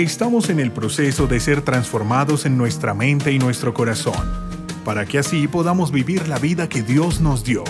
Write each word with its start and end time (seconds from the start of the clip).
Estamos 0.00 0.48
en 0.48 0.60
el 0.60 0.72
proceso 0.72 1.26
de 1.26 1.38
ser 1.40 1.60
transformados 1.60 2.46
en 2.46 2.56
nuestra 2.56 2.94
mente 2.94 3.32
y 3.32 3.38
nuestro 3.38 3.74
corazón, 3.74 4.14
para 4.82 5.04
que 5.04 5.18
así 5.18 5.46
podamos 5.46 5.92
vivir 5.92 6.26
la 6.26 6.38
vida 6.38 6.70
que 6.70 6.80
Dios 6.80 7.20
nos 7.20 7.44
dio. 7.44 7.64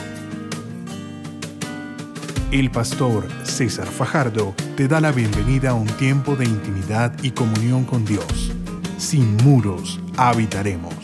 El 2.52 2.70
pastor 2.70 3.26
César 3.42 3.88
Fajardo 3.88 4.54
te 4.76 4.86
da 4.86 5.00
la 5.00 5.10
bienvenida 5.10 5.70
a 5.70 5.74
un 5.74 5.88
tiempo 5.88 6.36
de 6.36 6.44
intimidad 6.44 7.12
y 7.20 7.32
comunión 7.32 7.82
con 7.82 8.04
Dios. 8.04 8.52
Sin 8.96 9.36
muros 9.38 9.98
habitaremos. 10.16 10.94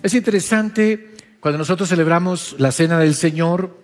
Es 0.00 0.14
interesante 0.14 1.16
cuando 1.40 1.58
nosotros 1.58 1.88
celebramos 1.88 2.54
la 2.58 2.70
cena 2.70 3.00
del 3.00 3.16
Señor, 3.16 3.82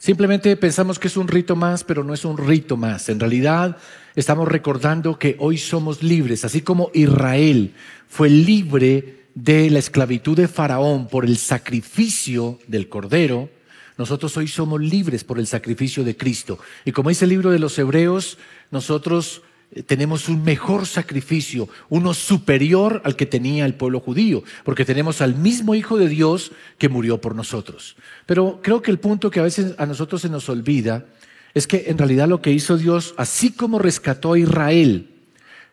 simplemente 0.00 0.56
pensamos 0.56 0.98
que 0.98 1.06
es 1.06 1.16
un 1.16 1.28
rito 1.28 1.54
más, 1.54 1.84
pero 1.84 2.02
no 2.02 2.12
es 2.12 2.24
un 2.24 2.36
rito 2.36 2.76
más. 2.76 3.08
En 3.08 3.20
realidad 3.20 3.76
estamos 4.16 4.48
recordando 4.48 5.16
que 5.16 5.36
hoy 5.38 5.58
somos 5.58 6.02
libres, 6.02 6.44
así 6.44 6.62
como 6.62 6.90
Israel 6.92 7.74
fue 8.08 8.28
libre 8.28 9.26
de 9.36 9.70
la 9.70 9.78
esclavitud 9.78 10.36
de 10.36 10.48
Faraón 10.48 11.06
por 11.06 11.24
el 11.24 11.36
sacrificio 11.36 12.58
del 12.66 12.88
Cordero, 12.88 13.48
nosotros 13.96 14.34
hoy 14.38 14.48
somos 14.48 14.80
libres 14.80 15.24
por 15.24 15.38
el 15.38 15.46
sacrificio 15.46 16.02
de 16.04 16.16
Cristo. 16.16 16.58
Y 16.86 16.92
como 16.92 17.10
dice 17.10 17.26
el 17.26 17.30
libro 17.30 17.50
de 17.50 17.58
los 17.58 17.78
Hebreos, 17.78 18.38
nosotros 18.70 19.42
tenemos 19.86 20.28
un 20.28 20.42
mejor 20.42 20.86
sacrificio, 20.86 21.68
uno 21.88 22.12
superior 22.12 23.00
al 23.04 23.14
que 23.14 23.26
tenía 23.26 23.64
el 23.64 23.74
pueblo 23.74 24.00
judío, 24.00 24.42
porque 24.64 24.84
tenemos 24.84 25.20
al 25.20 25.36
mismo 25.36 25.74
Hijo 25.74 25.96
de 25.96 26.08
Dios 26.08 26.50
que 26.76 26.88
murió 26.88 27.20
por 27.20 27.36
nosotros. 27.36 27.96
Pero 28.26 28.60
creo 28.62 28.82
que 28.82 28.90
el 28.90 28.98
punto 28.98 29.30
que 29.30 29.38
a 29.38 29.44
veces 29.44 29.74
a 29.78 29.86
nosotros 29.86 30.22
se 30.22 30.28
nos 30.28 30.48
olvida 30.48 31.06
es 31.54 31.66
que 31.66 31.84
en 31.86 31.98
realidad 31.98 32.28
lo 32.28 32.42
que 32.42 32.50
hizo 32.50 32.76
Dios, 32.76 33.14
así 33.16 33.52
como 33.52 33.78
rescató 33.78 34.32
a 34.32 34.38
Israel 34.38 35.10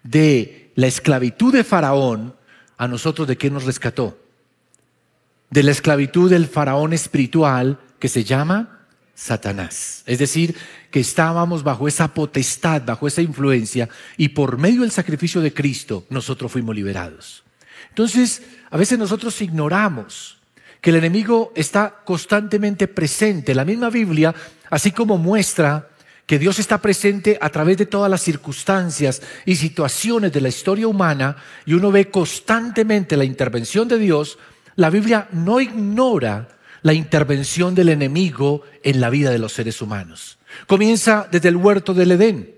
de 0.03 0.71
la 0.75 0.87
esclavitud 0.87 1.53
de 1.53 1.63
Faraón, 1.63 2.35
a 2.77 2.87
nosotros 2.87 3.27
de 3.27 3.37
qué 3.37 3.49
nos 3.49 3.65
rescató? 3.65 4.19
De 5.49 5.63
la 5.63 5.71
esclavitud 5.71 6.29
del 6.29 6.47
Faraón 6.47 6.93
espiritual 6.93 7.79
que 7.97 8.09
se 8.09 8.23
llama 8.23 8.76
Satanás. 9.17 10.03
Es 10.05 10.19
decir, 10.19 10.55
que 10.91 10.99
estábamos 10.99 11.63
bajo 11.63 11.87
esa 11.87 12.13
potestad, 12.13 12.83
bajo 12.85 13.07
esa 13.07 13.23
influencia, 13.23 13.89
y 14.15 14.29
por 14.29 14.59
medio 14.59 14.81
del 14.81 14.91
sacrificio 14.91 15.41
de 15.41 15.55
Cristo 15.55 16.05
nosotros 16.11 16.51
fuimos 16.51 16.75
liberados. 16.75 17.43
Entonces, 17.89 18.43
a 18.69 18.77
veces 18.77 18.99
nosotros 18.99 19.41
ignoramos 19.41 20.37
que 20.81 20.91
el 20.91 20.97
enemigo 20.97 21.51
está 21.55 22.03
constantemente 22.05 22.87
presente. 22.87 23.55
La 23.55 23.65
misma 23.65 23.89
Biblia, 23.89 24.35
así 24.69 24.91
como 24.91 25.17
muestra 25.17 25.89
que 26.27 26.37
Dios 26.37 26.59
está 26.59 26.79
presente 26.79 27.39
a 27.41 27.49
través 27.49 27.77
de 27.77 27.87
todas 27.87 28.11
las 28.11 28.21
circunstancias 28.21 29.23
y 29.47 29.55
situaciones 29.55 30.31
de 30.31 30.41
la 30.41 30.49
historia 30.49 30.87
humana, 30.87 31.37
y 31.65 31.73
uno 31.73 31.91
ve 31.91 32.11
constantemente 32.11 33.17
la 33.17 33.25
intervención 33.25 33.87
de 33.87 33.97
Dios, 33.97 34.37
la 34.75 34.91
Biblia 34.91 35.27
no 35.31 35.59
ignora 35.59 36.49
la 36.87 36.93
intervención 36.93 37.75
del 37.75 37.89
enemigo 37.89 38.61
en 38.81 39.01
la 39.01 39.09
vida 39.09 39.29
de 39.29 39.39
los 39.39 39.51
seres 39.51 39.81
humanos. 39.81 40.37
Comienza 40.67 41.27
desde 41.29 41.49
el 41.49 41.57
huerto 41.57 41.93
del 41.93 42.13
Edén. 42.13 42.55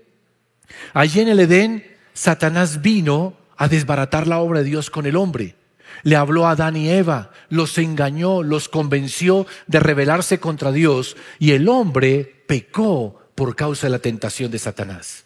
Allí 0.94 1.18
en 1.18 1.26
el 1.26 1.40
Edén, 1.40 1.84
Satanás 2.14 2.80
vino 2.80 3.34
a 3.56 3.66
desbaratar 3.66 4.28
la 4.28 4.38
obra 4.38 4.60
de 4.60 4.66
Dios 4.66 4.88
con 4.88 5.06
el 5.06 5.16
hombre. 5.16 5.56
Le 6.04 6.14
habló 6.14 6.46
a 6.46 6.52
Adán 6.52 6.76
y 6.76 6.88
Eva, 6.88 7.32
los 7.48 7.76
engañó, 7.76 8.44
los 8.44 8.68
convenció 8.68 9.48
de 9.66 9.80
rebelarse 9.80 10.38
contra 10.38 10.70
Dios 10.70 11.16
y 11.40 11.50
el 11.50 11.68
hombre 11.68 12.44
pecó 12.46 13.20
por 13.34 13.56
causa 13.56 13.88
de 13.88 13.90
la 13.90 13.98
tentación 13.98 14.52
de 14.52 14.60
Satanás. 14.60 15.24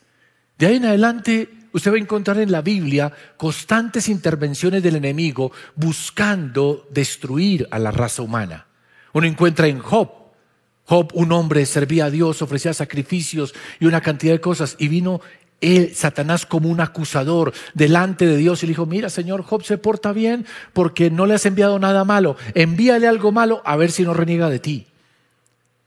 De 0.57 0.65
ahí 0.65 0.77
en 0.77 0.87
adelante, 0.87 1.51
usted 1.75 1.93
va 1.93 1.97
a 1.97 2.01
encontrar 2.01 2.39
en 2.39 2.51
la 2.51 2.63
Biblia 2.63 3.13
constantes 3.37 4.09
intervenciones 4.09 4.83
del 4.83 4.97
enemigo 4.97 5.53
buscando 5.75 6.89
destruir 6.91 7.69
a 7.71 7.79
la 7.79 7.91
raza 7.91 8.23
humana. 8.23 8.69
Uno 9.15 9.27
encuentra 9.27 9.67
en 9.67 9.79
Job. 9.79 10.11
Job, 10.85 11.11
un 11.15 11.33
hombre, 11.33 11.65
servía 11.65 12.07
a 12.07 12.11
Dios, 12.11 12.43
ofrecía 12.43 12.75
sacrificios 12.75 13.55
y 13.81 13.87
una 13.87 14.03
cantidad 14.03 14.35
de 14.35 14.41
cosas. 14.41 14.77
Y 14.79 14.89
vino 14.89 15.23
él, 15.63 15.95
Satanás 15.95 16.45
como 16.45 16.69
un 16.69 16.81
acusador 16.81 17.55
delante 17.73 18.27
de 18.27 18.37
Dios 18.37 18.63
y 18.63 18.67
le 18.67 18.73
dijo, 18.73 18.85
mira 18.85 19.09
Señor, 19.09 19.43
Job 19.43 19.65
se 19.65 19.79
porta 19.79 20.13
bien 20.13 20.45
porque 20.75 21.11
no 21.11 21.25
le 21.25 21.35
has 21.35 21.47
enviado 21.47 21.79
nada 21.79 22.05
malo. 22.05 22.37
Envíale 22.55 23.09
algo 23.09 23.33
malo 23.33 23.63
a 23.65 23.77
ver 23.77 23.91
si 23.91 24.03
no 24.03 24.13
reniega 24.13 24.51
de 24.51 24.59
ti. 24.59 24.87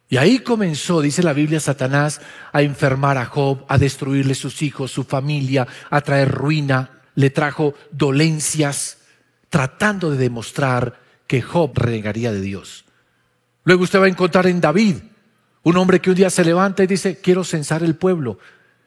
Y 0.10 0.18
ahí 0.18 0.40
comenzó, 0.40 1.02
dice 1.02 1.22
la 1.22 1.34
Biblia, 1.34 1.60
Satanás 1.60 2.22
a 2.54 2.62
enfermar 2.62 3.18
a 3.18 3.26
Job, 3.26 3.66
a 3.68 3.78
destruirle 3.78 4.36
sus 4.36 4.62
hijos, 4.62 4.90
su 4.90 5.04
familia, 5.04 5.68
a 5.90 6.02
traer 6.02 6.32
ruina. 6.32 7.02
Le 7.14 7.30
trajo 7.30 7.74
dolencias, 7.92 9.00
tratando 9.50 10.10
de 10.12 10.18
demostrar 10.18 11.02
que 11.28 11.42
Job 11.42 11.78
renegaría 11.78 12.32
de 12.32 12.42
Dios. 12.42 12.87
Luego 13.68 13.84
usted 13.84 14.00
va 14.00 14.06
a 14.06 14.08
encontrar 14.08 14.48
en 14.48 14.62
David, 14.62 14.96
un 15.64 15.76
hombre 15.76 16.00
que 16.00 16.10
un 16.10 16.16
día 16.16 16.30
se 16.30 16.46
levanta 16.46 16.86
y 16.86 16.88
dice, 16.88 17.18
quiero 17.18 17.44
censar 17.44 17.84
el 17.84 17.98
pueblo. 17.98 18.40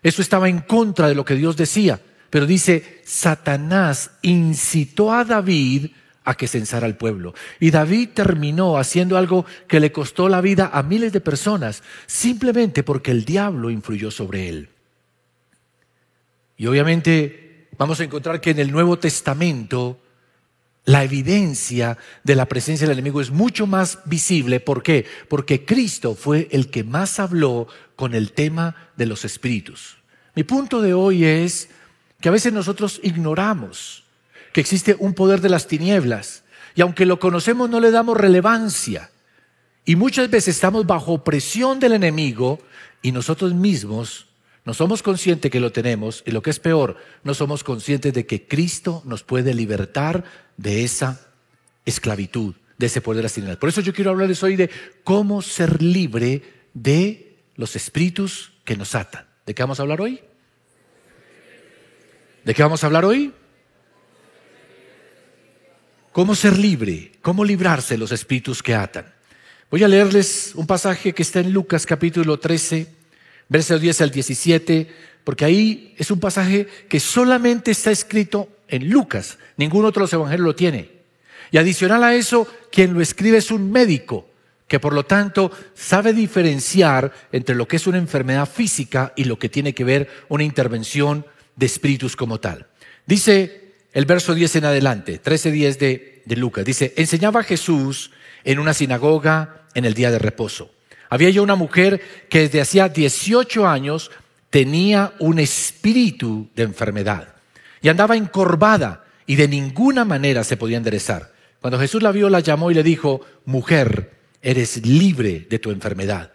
Eso 0.02 0.22
estaba 0.22 0.48
en 0.48 0.60
contra 0.60 1.06
de 1.06 1.14
lo 1.14 1.22
que 1.22 1.34
Dios 1.34 1.54
decía. 1.54 2.00
Pero 2.30 2.46
dice, 2.46 3.02
Satanás 3.04 4.12
incitó 4.22 5.12
a 5.12 5.26
David 5.26 5.90
a 6.24 6.34
que 6.34 6.48
censara 6.48 6.86
al 6.86 6.96
pueblo. 6.96 7.34
Y 7.60 7.70
David 7.70 8.08
terminó 8.14 8.78
haciendo 8.78 9.18
algo 9.18 9.44
que 9.68 9.80
le 9.80 9.92
costó 9.92 10.30
la 10.30 10.40
vida 10.40 10.70
a 10.72 10.82
miles 10.82 11.12
de 11.12 11.20
personas, 11.20 11.82
simplemente 12.06 12.82
porque 12.82 13.10
el 13.10 13.26
diablo 13.26 13.68
influyó 13.68 14.10
sobre 14.10 14.48
él. 14.48 14.70
Y 16.56 16.66
obviamente 16.66 17.68
vamos 17.76 18.00
a 18.00 18.04
encontrar 18.04 18.40
que 18.40 18.52
en 18.52 18.60
el 18.60 18.72
Nuevo 18.72 18.98
Testamento 18.98 20.00
la 20.90 21.04
evidencia 21.04 21.98
de 22.24 22.34
la 22.34 22.46
presencia 22.46 22.84
del 22.84 22.98
enemigo 22.98 23.20
es 23.20 23.30
mucho 23.30 23.68
más 23.68 24.00
visible. 24.06 24.58
¿Por 24.58 24.82
qué? 24.82 25.06
Porque 25.28 25.64
Cristo 25.64 26.16
fue 26.16 26.48
el 26.50 26.68
que 26.68 26.82
más 26.82 27.20
habló 27.20 27.68
con 27.94 28.12
el 28.12 28.32
tema 28.32 28.74
de 28.96 29.06
los 29.06 29.24
espíritus. 29.24 29.98
Mi 30.34 30.42
punto 30.42 30.82
de 30.82 30.92
hoy 30.92 31.24
es 31.24 31.68
que 32.20 32.28
a 32.28 32.32
veces 32.32 32.52
nosotros 32.52 32.98
ignoramos 33.04 34.02
que 34.52 34.60
existe 34.60 34.96
un 34.98 35.14
poder 35.14 35.40
de 35.40 35.48
las 35.48 35.68
tinieblas 35.68 36.42
y 36.74 36.80
aunque 36.80 37.06
lo 37.06 37.20
conocemos 37.20 37.70
no 37.70 37.78
le 37.78 37.92
damos 37.92 38.16
relevancia. 38.16 39.12
Y 39.84 39.94
muchas 39.94 40.28
veces 40.28 40.56
estamos 40.56 40.86
bajo 40.86 41.22
presión 41.22 41.78
del 41.78 41.92
enemigo 41.92 42.58
y 43.00 43.12
nosotros 43.12 43.54
mismos 43.54 44.26
no 44.70 44.74
somos 44.74 45.02
conscientes 45.02 45.50
que 45.50 45.58
lo 45.58 45.72
tenemos 45.72 46.22
y 46.24 46.30
lo 46.30 46.42
que 46.42 46.50
es 46.50 46.60
peor, 46.60 46.96
no 47.24 47.34
somos 47.34 47.64
conscientes 47.64 48.14
de 48.14 48.24
que 48.24 48.46
Cristo 48.46 49.02
nos 49.04 49.24
puede 49.24 49.52
libertar 49.52 50.22
de 50.56 50.84
esa 50.84 51.20
esclavitud, 51.84 52.54
de 52.78 52.86
ese 52.86 53.00
poder 53.00 53.16
de 53.16 53.22
las 53.24 53.32
tinieblas. 53.32 53.58
Por 53.58 53.68
eso 53.68 53.80
yo 53.80 53.92
quiero 53.92 54.12
hablarles 54.12 54.40
hoy 54.44 54.54
de 54.54 54.70
cómo 55.02 55.42
ser 55.42 55.82
libre 55.82 56.42
de 56.72 57.36
los 57.56 57.74
espíritus 57.74 58.52
que 58.62 58.76
nos 58.76 58.94
atan. 58.94 59.26
¿De 59.44 59.56
qué 59.56 59.64
vamos 59.64 59.80
a 59.80 59.82
hablar 59.82 60.00
hoy? 60.00 60.20
¿De 62.44 62.54
qué 62.54 62.62
vamos 62.62 62.84
a 62.84 62.86
hablar 62.86 63.04
hoy? 63.04 63.32
¿Cómo 66.12 66.36
ser 66.36 66.56
libre? 66.56 67.10
¿Cómo 67.22 67.44
librarse 67.44 67.94
de 67.94 67.98
los 67.98 68.12
espíritus 68.12 68.62
que 68.62 68.76
atan? 68.76 69.12
Voy 69.68 69.82
a 69.82 69.88
leerles 69.88 70.52
un 70.54 70.68
pasaje 70.68 71.12
que 71.12 71.22
está 71.22 71.40
en 71.40 71.52
Lucas 71.52 71.86
capítulo 71.86 72.38
13 72.38 72.99
versos 73.50 73.80
10 73.80 74.00
al 74.00 74.10
17, 74.10 74.88
porque 75.24 75.44
ahí 75.44 75.94
es 75.98 76.10
un 76.10 76.20
pasaje 76.20 76.66
que 76.88 77.00
solamente 77.00 77.72
está 77.72 77.90
escrito 77.90 78.48
en 78.68 78.88
Lucas, 78.88 79.38
ningún 79.58 79.84
otro 79.84 80.00
de 80.00 80.04
los 80.04 80.12
evangelios 80.12 80.46
lo 80.46 80.54
tiene. 80.54 81.00
Y 81.50 81.58
adicional 81.58 82.02
a 82.04 82.14
eso, 82.14 82.46
quien 82.70 82.94
lo 82.94 83.02
escribe 83.02 83.38
es 83.38 83.50
un 83.50 83.70
médico, 83.70 84.28
que 84.68 84.78
por 84.78 84.92
lo 84.92 85.04
tanto 85.04 85.50
sabe 85.74 86.12
diferenciar 86.12 87.12
entre 87.32 87.56
lo 87.56 87.66
que 87.66 87.76
es 87.76 87.88
una 87.88 87.98
enfermedad 87.98 88.48
física 88.48 89.12
y 89.16 89.24
lo 89.24 89.36
que 89.36 89.48
tiene 89.48 89.74
que 89.74 89.82
ver 89.82 90.08
una 90.28 90.44
intervención 90.44 91.26
de 91.56 91.66
espíritus 91.66 92.14
como 92.14 92.38
tal. 92.38 92.68
Dice 93.04 93.72
el 93.92 94.06
verso 94.06 94.32
10 94.32 94.56
en 94.56 94.64
adelante, 94.66 95.20
13.10 95.20 95.76
de, 95.78 96.22
de 96.24 96.36
Lucas, 96.36 96.64
dice, 96.64 96.94
enseñaba 96.96 97.42
Jesús 97.42 98.12
en 98.44 98.60
una 98.60 98.72
sinagoga 98.72 99.66
en 99.74 99.84
el 99.84 99.94
día 99.94 100.12
de 100.12 100.20
reposo. 100.20 100.70
Había 101.10 101.30
ya 101.30 101.42
una 101.42 101.56
mujer 101.56 102.00
que 102.30 102.40
desde 102.40 102.60
hacía 102.60 102.88
18 102.88 103.66
años 103.66 104.10
tenía 104.48 105.12
un 105.18 105.40
espíritu 105.40 106.48
de 106.54 106.62
enfermedad 106.62 107.34
y 107.82 107.88
andaba 107.88 108.16
encorvada 108.16 109.04
y 109.26 109.34
de 109.34 109.48
ninguna 109.48 110.04
manera 110.04 110.44
se 110.44 110.56
podía 110.56 110.76
enderezar. 110.76 111.32
Cuando 111.60 111.78
Jesús 111.78 112.02
la 112.02 112.12
vio, 112.12 112.30
la 112.30 112.40
llamó 112.40 112.70
y 112.70 112.74
le 112.74 112.82
dijo, 112.82 113.20
mujer, 113.44 114.12
eres 114.40 114.86
libre 114.86 115.46
de 115.50 115.58
tu 115.58 115.70
enfermedad. 115.70 116.32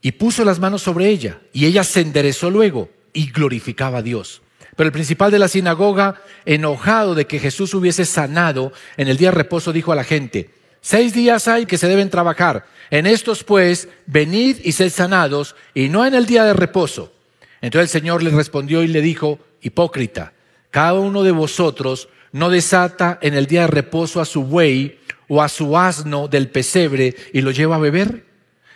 Y 0.00 0.12
puso 0.12 0.44
las 0.44 0.58
manos 0.58 0.82
sobre 0.82 1.08
ella 1.08 1.40
y 1.52 1.66
ella 1.66 1.84
se 1.84 2.00
enderezó 2.00 2.50
luego 2.50 2.90
y 3.12 3.30
glorificaba 3.30 3.98
a 3.98 4.02
Dios. 4.02 4.42
Pero 4.76 4.86
el 4.86 4.92
principal 4.92 5.30
de 5.30 5.38
la 5.38 5.48
sinagoga, 5.48 6.22
enojado 6.44 7.14
de 7.14 7.26
que 7.26 7.38
Jesús 7.38 7.74
hubiese 7.74 8.04
sanado 8.04 8.72
en 8.96 9.08
el 9.08 9.16
día 9.16 9.30
de 9.30 9.36
reposo, 9.36 9.72
dijo 9.72 9.92
a 9.92 9.96
la 9.96 10.04
gente, 10.04 10.50
Seis 10.86 11.12
días 11.12 11.48
hay 11.48 11.66
que 11.66 11.78
se 11.78 11.88
deben 11.88 12.10
trabajar. 12.10 12.64
En 12.92 13.06
estos 13.06 13.42
pues, 13.42 13.88
venid 14.06 14.58
y 14.62 14.70
sed 14.70 14.90
sanados, 14.90 15.56
y 15.74 15.88
no 15.88 16.06
en 16.06 16.14
el 16.14 16.26
día 16.26 16.44
de 16.44 16.52
reposo. 16.52 17.12
Entonces 17.60 17.92
el 17.92 18.00
Señor 18.00 18.22
le 18.22 18.30
respondió 18.30 18.84
y 18.84 18.86
le 18.86 19.00
dijo, 19.00 19.40
hipócrita, 19.62 20.32
cada 20.70 20.92
uno 20.92 21.24
de 21.24 21.32
vosotros 21.32 22.08
no 22.30 22.50
desata 22.50 23.18
en 23.20 23.34
el 23.34 23.46
día 23.46 23.62
de 23.62 23.66
reposo 23.66 24.20
a 24.20 24.24
su 24.24 24.44
buey 24.44 25.00
o 25.26 25.42
a 25.42 25.48
su 25.48 25.76
asno 25.76 26.28
del 26.28 26.50
pesebre 26.50 27.16
y 27.32 27.40
lo 27.40 27.50
lleva 27.50 27.74
a 27.74 27.80
beber. 27.80 28.24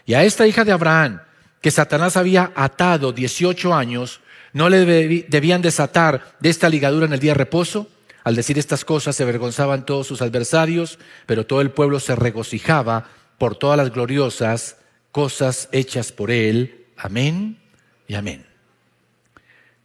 Y 0.04 0.14
a 0.14 0.24
esta 0.24 0.48
hija 0.48 0.64
de 0.64 0.72
Abraham, 0.72 1.20
que 1.62 1.70
Satanás 1.70 2.16
había 2.16 2.50
atado 2.56 3.12
18 3.12 3.72
años, 3.72 4.20
¿no 4.52 4.68
le 4.68 4.84
debían 5.28 5.62
desatar 5.62 6.34
de 6.40 6.48
esta 6.48 6.68
ligadura 6.68 7.06
en 7.06 7.12
el 7.12 7.20
día 7.20 7.34
de 7.34 7.38
reposo? 7.38 7.86
Al 8.24 8.36
decir 8.36 8.58
estas 8.58 8.84
cosas 8.84 9.16
se 9.16 9.22
avergonzaban 9.22 9.86
todos 9.86 10.06
sus 10.06 10.22
adversarios, 10.22 10.98
pero 11.26 11.46
todo 11.46 11.60
el 11.60 11.70
pueblo 11.70 12.00
se 12.00 12.16
regocijaba 12.16 13.08
por 13.38 13.56
todas 13.56 13.76
las 13.76 13.90
gloriosas 13.90 14.76
cosas 15.12 15.68
hechas 15.72 16.12
por 16.12 16.30
él. 16.30 16.86
Amén 16.96 17.58
y 18.06 18.14
amén. 18.14 18.46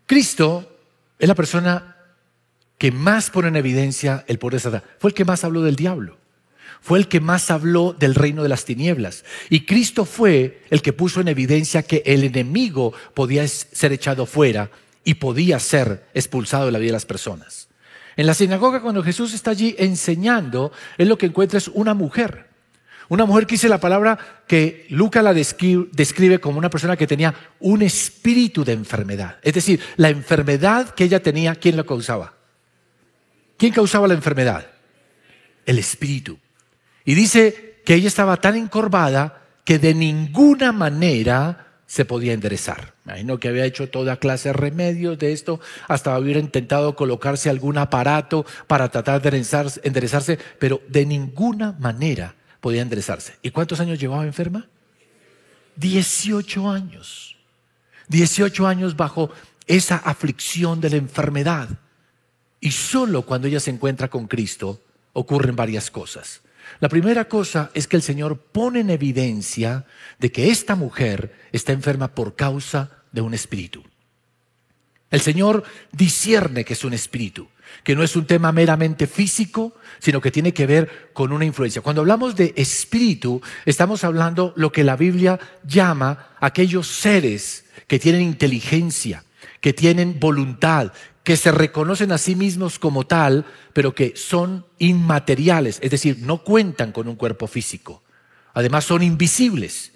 Cristo 0.05 0.77
es 1.17 1.27
la 1.27 1.35
persona 1.35 1.95
que 2.77 2.91
más 2.91 3.29
pone 3.29 3.47
en 3.47 3.55
evidencia 3.55 4.23
el 4.27 4.37
poder 4.37 4.55
de 4.55 4.59
Satanás. 4.59 4.83
Fue 4.99 5.09
el 5.09 5.13
que 5.13 5.25
más 5.25 5.43
habló 5.43 5.61
del 5.61 5.75
diablo. 5.75 6.17
Fue 6.81 6.99
el 6.99 7.07
que 7.07 7.19
más 7.19 7.49
habló 7.49 7.93
del 7.93 8.13
reino 8.13 8.43
de 8.43 8.49
las 8.49 8.65
tinieblas. 8.65 9.23
Y 9.49 9.65
Cristo 9.65 10.05
fue 10.05 10.61
el 10.69 10.81
que 10.81 10.93
puso 10.93 11.21
en 11.21 11.29
evidencia 11.29 11.83
que 11.83 12.03
el 12.05 12.23
enemigo 12.23 12.93
podía 13.13 13.47
ser 13.47 13.93
echado 13.93 14.25
fuera 14.25 14.69
y 15.03 15.15
podía 15.15 15.59
ser 15.59 16.05
expulsado 16.13 16.65
de 16.67 16.71
la 16.71 16.79
vida 16.79 16.89
de 16.89 16.93
las 16.93 17.05
personas. 17.05 17.64
En 18.17 18.27
la 18.27 18.33
sinagoga, 18.33 18.81
cuando 18.81 19.03
Jesús 19.03 19.33
está 19.33 19.51
allí 19.51 19.75
enseñando, 19.77 20.71
es 20.97 21.07
lo 21.07 21.17
que 21.17 21.25
encuentra 21.25 21.57
es 21.57 21.67
una 21.67 21.93
mujer. 21.93 22.47
Una 23.07 23.25
mujer 23.25 23.45
que 23.45 23.55
dice 23.55 23.69
la 23.69 23.79
palabra 23.79 24.17
que 24.47 24.87
Lucas 24.89 25.23
la 25.23 25.33
describe, 25.33 26.39
como 26.39 26.57
una 26.57 26.69
persona 26.69 26.97
que 26.97 27.07
tenía 27.07 27.35
un 27.59 27.81
espíritu 27.81 28.63
de 28.63 28.73
enfermedad. 28.73 29.37
Es 29.43 29.53
decir, 29.53 29.79
la 29.97 30.09
enfermedad 30.09 30.89
que 30.89 31.03
ella 31.03 31.21
tenía, 31.21 31.55
¿quién 31.55 31.77
la 31.77 31.83
causaba? 31.83 32.33
¿Quién 33.57 33.73
causaba 33.73 34.07
la 34.07 34.15
enfermedad? 34.15 34.67
El 35.65 35.77
espíritu. 35.77 36.39
Y 37.03 37.13
dice 37.13 37.81
que 37.85 37.93
ella 37.93 38.07
estaba 38.07 38.37
tan 38.37 38.55
encorvada 38.55 39.41
que 39.63 39.77
de 39.77 39.93
ninguna 39.93 40.71
manera 40.71 41.64
se 41.87 42.05
podía 42.05 42.33
enderezar. 42.33 42.93
Imagino 43.05 43.39
que 43.39 43.47
había 43.47 43.65
hecho 43.65 43.89
toda 43.89 44.17
clase 44.17 44.49
de 44.49 44.53
remedios 44.53 45.17
de 45.19 45.33
esto, 45.33 45.59
hasta 45.87 46.17
hubiera 46.17 46.39
intentado 46.39 46.95
colocarse 46.95 47.49
algún 47.49 47.77
aparato 47.77 48.45
para 48.67 48.89
tratar 48.89 49.21
de 49.21 49.45
enderezarse, 49.83 50.39
pero 50.59 50.81
de 50.87 51.05
ninguna 51.05 51.73
manera 51.79 52.35
podía 52.59 52.81
enderezarse. 52.81 53.35
¿Y 53.41 53.51
cuántos 53.51 53.79
años 53.79 53.99
llevaba 53.99 54.25
enferma? 54.25 54.67
Dieciocho 55.75 56.69
años. 56.69 57.37
Dieciocho 58.07 58.67
años 58.67 58.95
bajo 58.95 59.29
esa 59.67 59.97
aflicción 59.97 60.81
de 60.81 60.89
la 60.89 60.95
enfermedad. 60.97 61.69
Y 62.59 62.71
solo 62.71 63.23
cuando 63.23 63.47
ella 63.47 63.59
se 63.59 63.71
encuentra 63.71 64.09
con 64.09 64.27
Cristo 64.27 64.81
ocurren 65.13 65.55
varias 65.55 65.91
cosas. 65.91 66.41
La 66.79 66.89
primera 66.89 67.25
cosa 67.25 67.71
es 67.73 67.87
que 67.87 67.95
el 67.95 68.01
Señor 68.01 68.37
pone 68.37 68.81
en 68.81 68.89
evidencia 68.89 69.85
de 70.19 70.31
que 70.31 70.49
esta 70.49 70.75
mujer 70.75 71.33
está 71.51 71.71
enferma 71.71 72.13
por 72.13 72.35
causa 72.35 73.03
de 73.11 73.21
un 73.21 73.33
espíritu. 73.33 73.83
El 75.09 75.21
Señor 75.21 75.63
discierne 75.91 76.65
que 76.65 76.73
es 76.73 76.83
un 76.83 76.93
espíritu, 76.93 77.47
que 77.83 77.95
no 77.95 78.03
es 78.03 78.15
un 78.15 78.25
tema 78.25 78.51
meramente 78.51 79.07
físico, 79.07 79.75
sino 79.99 80.19
que 80.19 80.31
tiene 80.31 80.53
que 80.53 80.65
ver 80.65 81.11
con 81.13 81.31
una 81.31 81.45
influencia. 81.45 81.81
Cuando 81.81 82.01
hablamos 82.01 82.35
de 82.35 82.53
espíritu, 82.57 83.41
estamos 83.65 84.03
hablando 84.03 84.53
lo 84.57 84.71
que 84.71 84.83
la 84.83 84.97
Biblia 84.97 85.39
llama 85.63 86.35
aquellos 86.41 86.87
seres 86.87 87.65
que 87.87 87.99
tienen 87.99 88.21
inteligencia, 88.21 89.23
que 89.61 89.73
tienen 89.73 90.19
voluntad, 90.19 90.91
que 91.25 91.35
se 91.35 91.51
reconocen 91.51 92.11
a 92.11 92.19
sí 92.19 92.35
mismos 92.35 92.77
como 92.77 93.07
tal, 93.07 93.45
pero 93.73 93.95
que 93.95 94.15
son 94.15 94.65
inmateriales, 94.77 95.79
es 95.81 95.89
decir, 95.89 96.19
no 96.21 96.43
cuentan 96.43 96.91
con 96.91 97.07
un 97.07 97.15
cuerpo 97.15 97.47
físico. 97.47 98.03
Además 98.53 98.85
son 98.85 99.01
invisibles, 99.01 99.91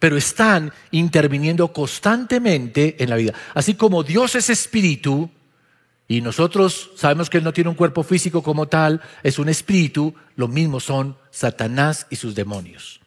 pero 0.00 0.16
están 0.16 0.72
interviniendo 0.90 1.72
constantemente 1.72 2.96
en 3.02 3.08
la 3.08 3.16
vida. 3.16 3.32
Así 3.54 3.74
como 3.74 4.02
Dios 4.02 4.34
es 4.34 4.50
espíritu, 4.50 5.30
y 6.08 6.20
nosotros 6.20 6.90
sabemos 6.96 7.30
que 7.30 7.38
Él 7.38 7.44
no 7.44 7.52
tiene 7.52 7.70
un 7.70 7.76
cuerpo 7.76 8.02
físico 8.02 8.42
como 8.42 8.66
tal, 8.66 9.00
es 9.22 9.38
un 9.38 9.48
espíritu, 9.48 10.12
lo 10.34 10.48
mismo 10.48 10.80
son 10.80 11.16
Satanás 11.30 12.08
y 12.10 12.16
sus 12.16 12.34
demonios. 12.34 13.00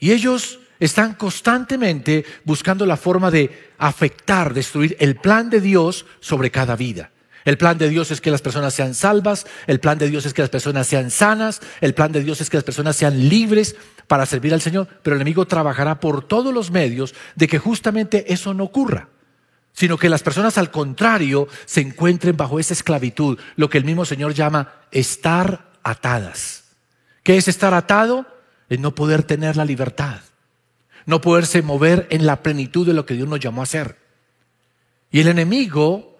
Y 0.00 0.12
ellos 0.12 0.60
están 0.80 1.14
constantemente 1.14 2.24
buscando 2.44 2.86
la 2.86 2.96
forma 2.96 3.30
de 3.30 3.70
afectar, 3.78 4.54
destruir 4.54 4.96
el 5.00 5.16
plan 5.16 5.50
de 5.50 5.60
Dios 5.60 6.06
sobre 6.20 6.50
cada 6.50 6.76
vida. 6.76 7.10
El 7.44 7.56
plan 7.56 7.78
de 7.78 7.88
Dios 7.88 8.10
es 8.10 8.20
que 8.20 8.30
las 8.30 8.42
personas 8.42 8.74
sean 8.74 8.94
salvas, 8.94 9.46
el 9.66 9.80
plan 9.80 9.96
de 9.96 10.10
Dios 10.10 10.26
es 10.26 10.34
que 10.34 10.42
las 10.42 10.50
personas 10.50 10.86
sean 10.86 11.10
sanas, 11.10 11.60
el 11.80 11.94
plan 11.94 12.12
de 12.12 12.22
Dios 12.22 12.40
es 12.40 12.50
que 12.50 12.58
las 12.58 12.64
personas 12.64 12.96
sean 12.96 13.28
libres 13.28 13.74
para 14.06 14.26
servir 14.26 14.52
al 14.52 14.60
Señor, 14.60 14.86
pero 15.02 15.16
el 15.16 15.22
enemigo 15.22 15.46
trabajará 15.46 15.98
por 15.98 16.26
todos 16.26 16.52
los 16.52 16.70
medios 16.70 17.14
de 17.36 17.48
que 17.48 17.58
justamente 17.58 18.32
eso 18.32 18.52
no 18.52 18.64
ocurra, 18.64 19.08
sino 19.72 19.96
que 19.96 20.10
las 20.10 20.22
personas 20.22 20.58
al 20.58 20.70
contrario 20.70 21.48
se 21.64 21.80
encuentren 21.80 22.36
bajo 22.36 22.60
esa 22.60 22.74
esclavitud, 22.74 23.38
lo 23.56 23.70
que 23.70 23.78
el 23.78 23.84
mismo 23.84 24.04
Señor 24.04 24.34
llama 24.34 24.74
estar 24.90 25.70
atadas. 25.82 26.64
¿Qué 27.22 27.36
es 27.36 27.48
estar 27.48 27.72
atado? 27.72 28.26
Es 28.68 28.78
no 28.78 28.94
poder 28.94 29.22
tener 29.22 29.56
la 29.56 29.64
libertad 29.64 30.20
no 31.08 31.22
poderse 31.22 31.62
mover 31.62 32.06
en 32.10 32.26
la 32.26 32.42
plenitud 32.42 32.86
de 32.86 32.92
lo 32.92 33.06
que 33.06 33.14
Dios 33.14 33.26
nos 33.26 33.40
llamó 33.40 33.62
a 33.62 33.64
hacer. 33.64 33.96
Y 35.10 35.20
el 35.20 35.28
enemigo 35.28 36.18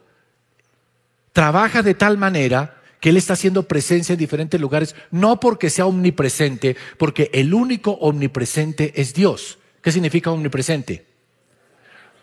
trabaja 1.35 1.83
de 1.83 1.93
tal 1.93 2.17
manera 2.17 2.81
que 2.99 3.11
Él 3.11 3.19
está 3.19 3.35
haciendo 3.35 3.65
presencia 3.65 4.15
en 4.15 4.19
diferentes 4.19 4.59
lugares, 4.59 4.97
no 5.11 5.41
porque 5.41 5.69
sea 5.69 5.85
omnipresente, 5.85 6.75
porque 6.97 7.31
el 7.35 7.53
único 7.53 7.91
omnipresente 8.01 8.95
es 8.97 9.13
Dios. 9.13 9.59
¿Qué 9.83 9.93
significa 9.93 10.31
omnipresente? 10.31 11.05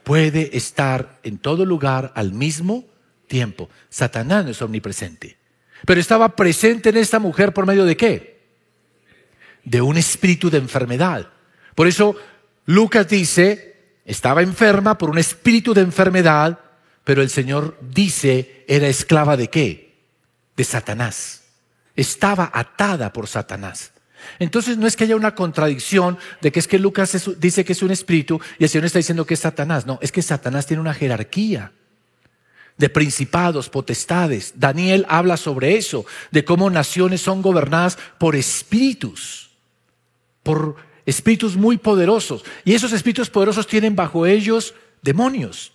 Puede 0.04 0.58
estar 0.58 1.20
en 1.22 1.38
todo 1.38 1.66
lugar 1.66 2.14
al 2.16 2.34
mismo 2.34 2.84
tiempo. 3.28 3.70
Satanás 3.90 4.44
no 4.44 4.50
es 4.50 4.62
omnipresente. 4.64 5.38
Pero 5.86 6.02
estaba 6.02 6.36
presente 6.36 6.90
en 6.90 6.98
esta 6.98 7.20
mujer 7.20 7.54
por 7.54 7.68
medio 7.68 7.86
de 7.86 7.96
qué? 7.96 8.40
De 9.64 9.84
un 9.84 9.98
espíritu 9.98 10.50
de 10.50 10.58
enfermedad. 10.58 11.30
Por 11.76 11.86
eso 11.86 12.16
Lucas 12.66 13.08
dice, 13.08 13.76
estaba 14.06 14.42
enferma 14.42 14.98
por 14.98 15.10
un 15.10 15.18
espíritu 15.18 15.74
de 15.74 15.82
enfermedad, 15.82 16.60
pero 17.04 17.22
el 17.22 17.30
Señor 17.30 17.78
dice, 17.82 18.66
era 18.68 18.88
esclava 18.88 19.38
de 19.38 19.50
qué? 19.50 19.96
De 20.56 20.64
Satanás. 20.64 21.44
Estaba 21.96 22.50
atada 22.54 23.14
por 23.14 23.28
Satanás. 23.28 23.92
Entonces 24.40 24.78
no 24.78 24.88
es 24.88 24.96
que 24.96 25.04
haya 25.04 25.16
una 25.16 25.36
contradicción 25.36 26.18
de 26.42 26.52
que 26.52 26.60
es 26.60 26.68
que 26.68 26.80
Lucas 26.80 27.16
dice 27.38 27.64
que 27.64 27.74
es 27.74 27.84
un 27.84 27.92
espíritu 27.92 28.40
y 28.58 28.64
el 28.64 28.70
Señor 28.70 28.86
está 28.86 29.00
diciendo 29.00 29.26
que 29.26 29.36
es 29.36 29.40
Satanás. 29.40 29.86
No, 29.86 30.00
es 30.02 30.12
que 30.12 30.22
Satanás 30.22 30.66
tiene 30.66 30.82
una 30.82 30.94
jerarquía 30.94 31.72
de 32.78 32.90
principados, 32.90 33.70
potestades. 33.70 34.54
Daniel 34.56 35.06
habla 35.08 35.38
sobre 35.38 35.78
eso, 35.78 36.06
de 36.32 36.44
cómo 36.44 36.70
naciones 36.70 37.22
son 37.22 37.42
gobernadas 37.42 37.98
por 38.18 38.36
espíritus, 38.36 39.52
por 40.44 40.76
espíritus 41.06 41.56
muy 41.56 41.78
poderosos. 41.78 42.44
Y 42.64 42.74
esos 42.74 42.92
espíritus 42.92 43.30
poderosos 43.30 43.68
tienen 43.68 43.96
bajo 43.96 44.26
ellos 44.26 44.74
demonios. 45.02 45.74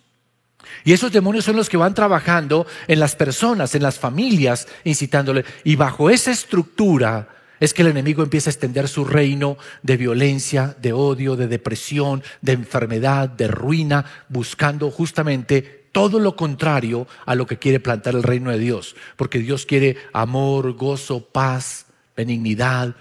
Y 0.85 0.93
esos 0.93 1.13
demonios 1.13 1.45
son 1.45 1.57
los 1.57 1.69
que 1.69 1.77
van 1.77 1.95
trabajando 1.95 2.67
en 2.87 3.01
las 3.01 3.17
personas, 3.17 3.75
en 3.75 3.83
las 3.83 3.99
familias, 3.99 4.69
incitándole. 4.85 5.45
Y 5.65 5.77
bajo 5.77 6.11
esa 6.11 6.31
estructura 6.31 7.29
es 7.61 7.75
que 7.75 7.83
el 7.83 7.89
enemigo 7.89 8.23
empieza 8.23 8.49
a 8.49 8.53
extender 8.53 8.89
su 8.89 9.05
reino 9.05 9.59
de 9.83 9.97
violencia, 9.97 10.75
de 10.81 10.93
odio, 10.93 11.37
de 11.37 11.47
depresión, 11.47 12.23
de 12.41 12.53
enfermedad, 12.53 13.29
de 13.29 13.49
ruina, 13.49 14.05
buscando 14.29 14.91
justamente 14.91 15.89
todo 15.93 16.19
lo 16.21 16.37
contrario 16.37 17.07
a 17.27 17.35
lo 17.35 17.47
que 17.47 17.59
quiere 17.59 17.81
plantar 17.81 18.15
el 18.15 18.23
reino 18.23 18.51
de 18.51 18.59
Dios. 18.59 18.97
Porque 19.17 19.39
Dios 19.41 19.67
quiere 19.67 19.97
amor, 20.13 20.73
gozo, 20.73 21.21
paz, 21.27 21.87
benignidad, 22.17 22.95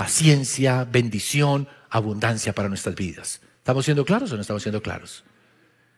paciencia, 0.00 0.86
bendición, 0.90 1.68
abundancia 1.90 2.54
para 2.54 2.70
nuestras 2.70 2.94
vidas. 2.94 3.42
¿Estamos 3.58 3.84
siendo 3.84 4.02
claros 4.02 4.32
o 4.32 4.34
no 4.34 4.40
estamos 4.40 4.62
siendo 4.62 4.80
claros? 4.80 5.24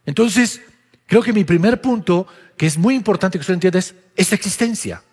Entonces, 0.04 0.61
creo 1.06 1.23
que 1.23 1.32
mi 1.32 1.44
primer 1.44 1.80
punto, 1.80 2.26
que 2.56 2.66
es 2.66 2.76
muy 2.76 2.97
importante 2.97 3.38
que 3.38 3.42
usted 3.42 3.54
entienda, 3.54 3.78
es 3.78 3.94
esa 4.16 4.35
existencia. 4.35 5.04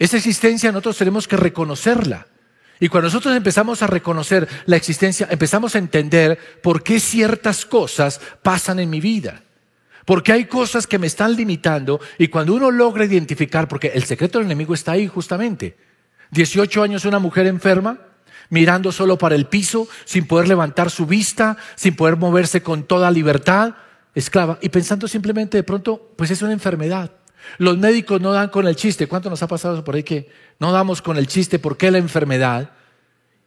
Esa 0.00 0.16
existencia 0.16 0.72
nosotros 0.72 0.98
tenemos 0.98 1.28
que 1.28 1.36
reconocerla. 1.36 2.26
Y 2.80 2.88
cuando 2.88 3.06
nosotros 3.06 3.36
empezamos 3.36 3.82
a 3.82 3.86
reconocer 3.86 4.48
la 4.66 4.74
existencia, 4.74 5.28
empezamos 5.30 5.76
a 5.76 5.78
entender 5.78 6.36
por 6.60 6.82
qué 6.82 6.98
ciertas 6.98 7.64
cosas 7.64 8.20
pasan 8.42 8.80
en 8.80 8.90
mi 8.90 9.00
vida. 9.00 9.44
Porque 10.04 10.32
hay 10.32 10.46
cosas 10.46 10.88
que 10.88 10.98
me 10.98 11.06
están 11.06 11.36
limitando 11.36 12.00
y 12.18 12.26
cuando 12.26 12.52
uno 12.52 12.72
logra 12.72 13.04
identificar, 13.04 13.68
porque 13.68 13.92
el 13.94 14.02
secreto 14.02 14.38
del 14.38 14.46
enemigo 14.46 14.74
está 14.74 14.90
ahí 14.90 15.06
justamente, 15.06 15.76
18 16.34 16.82
años 16.82 17.04
una 17.04 17.18
mujer 17.18 17.46
enferma, 17.46 17.98
mirando 18.50 18.92
solo 18.92 19.16
para 19.16 19.34
el 19.34 19.46
piso, 19.46 19.88
sin 20.04 20.26
poder 20.26 20.48
levantar 20.48 20.90
su 20.90 21.06
vista, 21.06 21.56
sin 21.76 21.96
poder 21.96 22.16
moverse 22.16 22.62
con 22.62 22.82
toda 22.82 23.10
libertad, 23.10 23.74
esclava, 24.14 24.58
y 24.60 24.68
pensando 24.68 25.08
simplemente 25.08 25.56
de 25.56 25.62
pronto, 25.62 26.12
pues 26.16 26.30
es 26.30 26.42
una 26.42 26.52
enfermedad. 26.52 27.12
Los 27.58 27.78
médicos 27.78 28.20
no 28.20 28.32
dan 28.32 28.48
con 28.48 28.66
el 28.66 28.76
chiste. 28.76 29.06
¿Cuánto 29.06 29.30
nos 29.30 29.42
ha 29.42 29.48
pasado 29.48 29.84
por 29.84 29.94
ahí 29.94 30.02
que 30.02 30.28
no 30.58 30.72
damos 30.72 31.02
con 31.02 31.16
el 31.16 31.26
chiste? 31.26 31.58
¿Por 31.58 31.76
qué 31.76 31.90
la 31.90 31.98
enfermedad? 31.98 32.70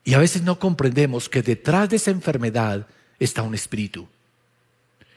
Y 0.03 0.13
a 0.13 0.19
veces 0.19 0.43
no 0.43 0.59
comprendemos 0.59 1.29
que 1.29 1.41
detrás 1.41 1.89
de 1.89 1.97
esa 1.97 2.11
enfermedad 2.11 2.87
está 3.19 3.41
un 3.41 3.55
espíritu. 3.55 4.07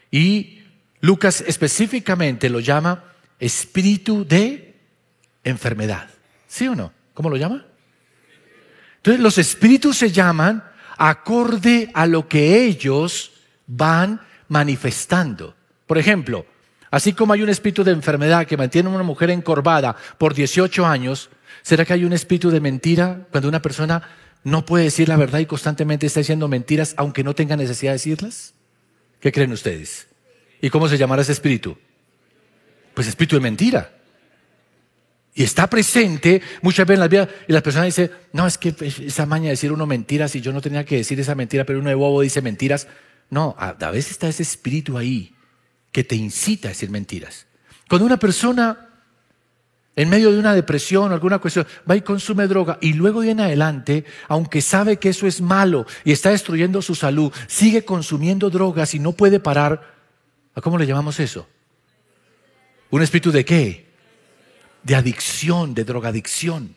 Y 0.09 0.63
Lucas 0.99 1.43
específicamente 1.47 2.49
lo 2.49 2.59
llama 2.59 3.03
espíritu 3.39 4.25
de 4.25 4.75
enfermedad. 5.43 6.09
¿Sí 6.47 6.67
o 6.67 6.75
no? 6.75 6.91
¿Cómo 7.13 7.29
lo 7.29 7.37
llama? 7.37 7.65
Entonces 8.97 9.21
los 9.21 9.37
espíritus 9.37 9.97
se 9.97 10.11
llaman 10.11 10.63
acorde 10.97 11.89
a 11.93 12.05
lo 12.05 12.27
que 12.27 12.63
ellos 12.63 13.31
van 13.65 14.21
manifestando. 14.47 15.55
Por 15.87 15.97
ejemplo, 15.97 16.45
así 16.91 17.13
como 17.13 17.33
hay 17.33 17.41
un 17.41 17.49
espíritu 17.49 17.83
de 17.83 17.91
enfermedad 17.91 18.45
que 18.45 18.57
mantiene 18.57 18.89
a 18.89 18.93
una 18.93 19.03
mujer 19.03 19.31
encorvada 19.31 19.95
por 20.17 20.33
18 20.33 20.85
años, 20.85 21.29
¿será 21.63 21.85
que 21.85 21.93
hay 21.93 22.05
un 22.05 22.13
espíritu 22.13 22.51
de 22.51 22.59
mentira 22.59 23.27
cuando 23.31 23.49
una 23.49 23.61
persona 23.61 24.03
no 24.43 24.65
puede 24.65 24.85
decir 24.85 25.09
la 25.09 25.17
verdad 25.17 25.39
y 25.39 25.45
constantemente 25.45 26.05
está 26.05 26.19
diciendo 26.19 26.47
mentiras 26.47 26.93
aunque 26.97 27.23
no 27.23 27.33
tenga 27.33 27.57
necesidad 27.57 27.91
de 27.91 27.95
decirlas? 27.95 28.53
¿Qué 29.19 29.31
creen 29.31 29.51
ustedes? 29.51 30.07
¿Y 30.61 30.69
cómo 30.69 30.87
se 30.87 30.97
llamará 30.97 31.23
ese 31.23 31.31
espíritu? 31.31 31.77
Pues 32.93 33.07
espíritu 33.07 33.35
de 33.35 33.41
mentira. 33.41 34.00
Y 35.33 35.43
está 35.43 35.67
presente 35.67 36.41
muchas 36.61 36.85
veces 36.85 36.97
en 36.97 36.99
la 36.99 37.07
vida 37.07 37.29
y 37.47 37.53
las 37.53 37.61
personas 37.61 37.85
dicen, 37.87 38.11
no, 38.33 38.45
es 38.45 38.57
que 38.57 38.75
esa 39.05 39.25
maña 39.25 39.45
de 39.45 39.51
decir 39.51 39.71
uno 39.71 39.85
mentiras 39.85 40.35
y 40.35 40.41
yo 40.41 40.51
no 40.51 40.61
tenía 40.61 40.85
que 40.85 40.97
decir 40.97 41.19
esa 41.19 41.35
mentira, 41.35 41.65
pero 41.65 41.79
uno 41.79 41.89
de 41.89 41.95
bobo 41.95 42.21
dice 42.21 42.41
mentiras. 42.41 42.87
No, 43.29 43.55
a, 43.57 43.73
veces 43.91 44.11
está 44.11 44.27
ese 44.27 44.43
espíritu 44.43 44.97
ahí 44.97 45.33
que 45.93 46.03
te 46.03 46.15
incita 46.15 46.67
a 46.67 46.71
decir 46.71 46.89
mentiras. 46.89 47.47
Cuando 47.87 48.05
una 48.05 48.17
persona 48.17 48.89
en 49.95 50.09
medio 50.09 50.31
de 50.31 50.39
una 50.39 50.53
depresión 50.53 51.11
o 51.11 51.13
alguna 51.13 51.39
cuestión, 51.39 51.65
va 51.89 51.95
y 51.95 52.01
consume 52.01 52.47
droga 52.47 52.77
y 52.81 52.93
luego 52.93 53.21
viene 53.21 53.43
adelante, 53.43 54.05
aunque 54.27 54.61
sabe 54.61 54.97
que 54.97 55.09
eso 55.09 55.27
es 55.27 55.41
malo 55.41 55.85
y 56.03 56.11
está 56.11 56.29
destruyendo 56.29 56.81
su 56.81 56.95
salud, 56.95 57.31
sigue 57.47 57.83
consumiendo 57.83 58.49
drogas 58.49 58.93
y 58.93 58.99
no 58.99 59.11
puede 59.13 59.39
parar. 59.39 59.95
¿A 60.55 60.61
cómo 60.61 60.77
le 60.77 60.87
llamamos 60.87 61.19
eso? 61.19 61.47
¿Un 62.89 63.01
espíritu 63.01 63.31
de 63.31 63.45
qué? 63.45 63.90
De 64.83 64.95
adicción, 64.95 65.73
de 65.73 65.83
drogadicción. 65.83 66.75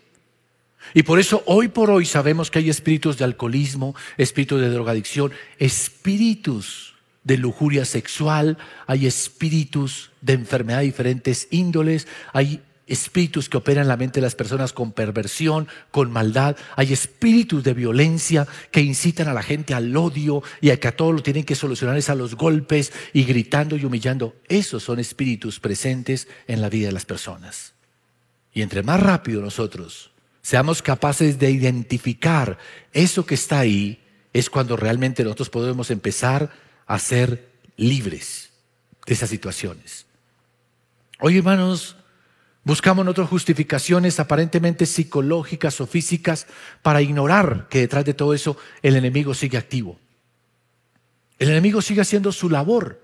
Y 0.93 1.03
por 1.03 1.19
eso 1.19 1.43
hoy 1.47 1.69
por 1.69 1.91
hoy 1.91 2.05
sabemos 2.05 2.51
que 2.51 2.59
hay 2.59 2.69
espíritus 2.69 3.17
de 3.17 3.25
alcoholismo, 3.25 3.95
espíritus 4.19 4.61
de 4.61 4.69
drogadicción, 4.69 5.33
espíritus 5.59 6.95
de 7.23 7.39
lujuria 7.39 7.87
sexual, 7.87 8.59
hay 8.87 9.07
espíritus 9.07 10.11
de 10.21 10.35
enfermedad 10.35 10.81
de 10.81 10.85
diferentes 10.85 11.49
índoles, 11.51 12.07
hay 12.35 12.61
espíritus 12.87 13.49
que 13.49 13.57
operan 13.57 13.83
en 13.83 13.89
la 13.89 13.97
mente 13.97 14.21
de 14.21 14.27
las 14.27 14.35
personas 14.35 14.73
con 14.75 14.93
perversión, 14.93 15.69
con 15.91 16.13
maldad. 16.13 16.57
Hay 16.77 16.93
espíritus 16.93 17.65
de 17.65 17.73
violencia 17.73 18.47
que 18.71 18.83
incitan 18.83 19.29
a 19.29 19.33
la 19.33 19.43
gente 19.43 19.75
al 19.75 19.97
odio 19.97 20.43
y 20.61 20.71
a 20.71 20.79
que 20.79 20.89
a 20.89 20.97
todo 20.97 21.13
lo 21.13 21.23
tienen 21.23 21.45
que 21.45 21.55
solucionar 21.55 21.97
es 21.97 22.11
a 22.11 22.15
los 22.15 22.35
golpes 22.35 22.93
y 23.13 23.25
gritando 23.25 23.77
y 23.77 23.85
humillando. 23.85 24.37
Esos 24.49 24.83
son 24.83 24.99
espíritus 24.99 25.61
presentes 25.61 26.29
en 26.47 26.61
la 26.61 26.69
vida 26.69 26.89
de 26.89 26.93
las 26.93 27.07
personas. 27.07 27.75
Y 28.55 28.63
entre 28.63 28.83
más 28.83 29.01
rápido 29.01 29.43
nosotros 29.43 30.11
seamos 30.41 30.81
capaces 30.81 31.39
de 31.39 31.51
identificar 31.51 32.59
eso 32.93 33.27
que 33.27 33.35
está 33.35 33.59
ahí, 33.59 34.01
es 34.33 34.51
cuando 34.51 34.77
realmente 34.77 35.25
nosotros 35.25 35.51
podemos 35.51 35.91
empezar 35.91 36.51
a 36.87 36.99
ser 36.99 37.49
libres 37.77 38.51
de 39.07 39.15
esas 39.15 39.31
situaciones. 39.31 40.07
Hoy, 41.21 41.39
hermanos, 41.39 41.97
Buscamos 42.65 43.07
otras 43.07 43.29
justificaciones 43.29 44.19
aparentemente 44.19 44.87
psicológicas 44.87 45.83
o 45.83 45.87
físicas 45.87 46.47
para 46.81 47.03
ignorar 47.03 47.69
que 47.69 47.81
detrás 47.81 48.07
de 48.07 48.15
todo 48.15 48.33
eso 48.33 48.57
el 48.83 48.97
enemigo 48.97 49.35
sigue 49.35 49.59
activo. 49.59 49.99
El 51.39 51.51
enemigo 51.51 51.83
sigue 51.83 52.01
haciendo 52.01 52.33
su 52.33 52.49
labor. 52.49 53.04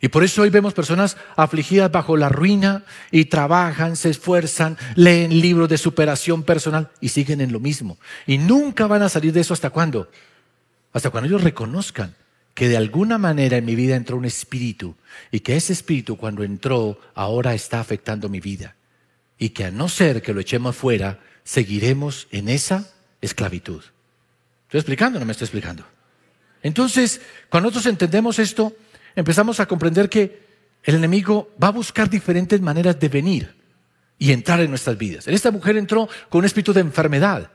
Y 0.00 0.08
por 0.08 0.24
eso 0.24 0.42
hoy 0.42 0.50
vemos 0.50 0.72
personas 0.72 1.18
afligidas 1.36 1.92
bajo 1.92 2.16
la 2.16 2.30
ruina 2.30 2.84
y 3.10 3.26
trabajan, 3.26 3.96
se 3.96 4.08
esfuerzan, 4.08 4.78
leen 4.94 5.40
libros 5.40 5.68
de 5.68 5.76
superación 5.76 6.42
personal 6.42 6.90
y 7.00 7.10
siguen 7.10 7.42
en 7.42 7.52
lo 7.52 7.60
mismo. 7.60 7.98
Y 8.26 8.38
nunca 8.38 8.86
van 8.86 9.02
a 9.02 9.10
salir 9.10 9.32
de 9.34 9.40
eso 9.40 9.52
hasta 9.52 9.68
cuándo? 9.70 10.10
Hasta 10.92 11.10
cuando 11.10 11.28
ellos 11.28 11.44
reconozcan 11.44 12.14
que 12.54 12.68
de 12.68 12.78
alguna 12.78 13.18
manera 13.18 13.58
en 13.58 13.66
mi 13.66 13.74
vida 13.74 13.94
entró 13.94 14.16
un 14.16 14.24
espíritu 14.24 14.96
y 15.30 15.40
que 15.40 15.56
ese 15.56 15.74
espíritu 15.74 16.16
cuando 16.16 16.44
entró 16.44 16.98
ahora 17.14 17.52
está 17.54 17.78
afectando 17.78 18.30
mi 18.30 18.40
vida 18.40 18.76
y 19.38 19.50
que 19.50 19.64
a 19.64 19.70
no 19.70 19.88
ser 19.88 20.22
que 20.22 20.32
lo 20.32 20.40
echemos 20.40 20.76
fuera, 20.76 21.20
seguiremos 21.44 22.26
en 22.30 22.48
esa 22.48 22.86
esclavitud. 23.20 23.82
¿Estoy 24.64 24.80
explicando 24.80 25.18
o 25.18 25.20
no 25.20 25.26
me 25.26 25.32
estoy 25.32 25.44
explicando? 25.44 25.84
Entonces, 26.62 27.20
cuando 27.48 27.68
nosotros 27.68 27.90
entendemos 27.90 28.38
esto, 28.38 28.74
empezamos 29.14 29.60
a 29.60 29.66
comprender 29.66 30.08
que 30.08 30.48
el 30.82 30.94
enemigo 30.94 31.50
va 31.62 31.68
a 31.68 31.72
buscar 31.72 32.08
diferentes 32.08 32.60
maneras 32.60 32.98
de 32.98 33.08
venir 33.08 33.54
y 34.18 34.32
entrar 34.32 34.60
en 34.60 34.70
nuestras 34.70 34.96
vidas. 34.98 35.26
Esta 35.26 35.50
mujer 35.50 35.76
entró 35.76 36.08
con 36.28 36.40
un 36.40 36.44
espíritu 36.44 36.72
de 36.72 36.80
enfermedad. 36.80 37.50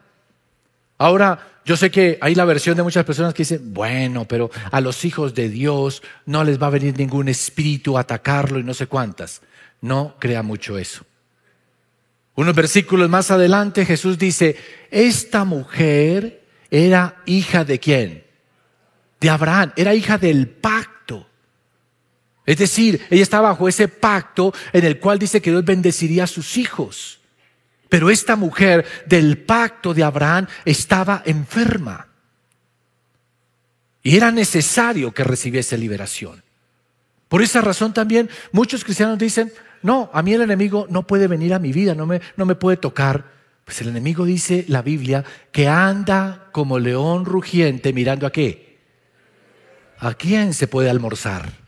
Ahora, 0.97 1.61
yo 1.65 1.75
sé 1.75 1.91
que 1.91 2.17
hay 2.21 2.35
la 2.35 2.45
versión 2.45 2.77
de 2.77 2.83
muchas 2.83 3.05
personas 3.05 3.33
que 3.33 3.43
dicen, 3.43 3.73
bueno, 3.73 4.25
pero 4.27 4.49
a 4.71 4.81
los 4.81 5.03
hijos 5.03 5.33
de 5.33 5.49
Dios 5.49 6.03
no 6.25 6.43
les 6.43 6.61
va 6.61 6.67
a 6.67 6.71
venir 6.71 6.97
ningún 6.97 7.27
espíritu 7.27 7.97
a 7.97 8.01
atacarlo 8.01 8.59
y 8.59 8.63
no 8.63 8.73
sé 8.73 8.87
cuántas. 8.87 9.41
No 9.81 10.15
crea 10.19 10.43
mucho 10.43 10.77
eso. 10.77 11.03
Unos 12.35 12.53
versículos 12.53 13.09
más 13.09 13.31
adelante 13.31 13.85
Jesús 13.85 14.17
dice, 14.17 14.57
esta 14.91 15.43
mujer 15.43 16.43
era 16.69 17.21
hija 17.25 17.63
de 17.63 17.79
quién? 17.79 18.23
De 19.19 19.29
Abraham, 19.29 19.71
era 19.75 19.93
hija 19.95 20.17
del 20.17 20.47
pacto. 20.47 20.94
Es 22.45 22.57
decir, 22.57 23.05
ella 23.09 23.23
está 23.23 23.41
bajo 23.41 23.67
ese 23.67 23.87
pacto 23.87 24.53
en 24.71 24.85
el 24.85 24.99
cual 24.99 25.17
dice 25.17 25.41
que 25.41 25.49
Dios 25.49 25.65
bendeciría 25.65 26.25
a 26.25 26.27
sus 26.27 26.57
hijos. 26.57 27.19
Pero 27.89 28.09
esta 28.09 28.35
mujer 28.35 28.85
del 29.05 29.37
pacto 29.39 29.93
de 29.93 30.03
Abraham 30.03 30.47
estaba 30.63 31.23
enferma. 31.25 32.07
Y 34.03 34.15
era 34.15 34.31
necesario 34.31 35.11
que 35.13 35.23
recibiese 35.23 35.77
liberación. 35.77 36.43
Por 37.27 37.41
esa 37.41 37.61
razón 37.61 37.93
también 37.93 38.29
muchos 38.51 38.83
cristianos 38.83 39.17
dicen, 39.17 39.51
no, 39.81 40.11
a 40.13 40.21
mí 40.21 40.33
el 40.33 40.41
enemigo 40.41 40.85
no 40.89 41.07
puede 41.07 41.27
venir 41.27 41.53
a 41.53 41.59
mi 41.59 41.71
vida, 41.73 41.95
no 41.95 42.05
me, 42.05 42.21
no 42.37 42.45
me 42.45 42.55
puede 42.55 42.77
tocar. 42.77 43.33
Pues 43.65 43.81
el 43.81 43.87
enemigo 43.87 44.25
dice 44.25 44.65
la 44.67 44.83
Biblia 44.83 45.25
que 45.51 45.67
anda 45.67 46.49
como 46.51 46.77
león 46.77 47.25
rugiente 47.25 47.93
mirando 47.93 48.27
a 48.27 48.31
qué. 48.31 48.77
¿A 49.97 50.13
quién 50.13 50.53
se 50.53 50.67
puede 50.67 50.91
almorzar? 50.91 51.64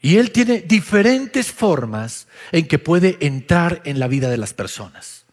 Y 0.00 0.16
Él 0.16 0.30
tiene 0.30 0.60
diferentes 0.60 1.50
formas 1.50 2.28
en 2.52 2.68
que 2.68 2.78
puede 2.78 3.16
entrar 3.20 3.82
en 3.84 3.98
la 3.98 4.08
vida 4.08 4.30
de 4.30 4.36
las 4.36 4.54
personas. 4.54 5.24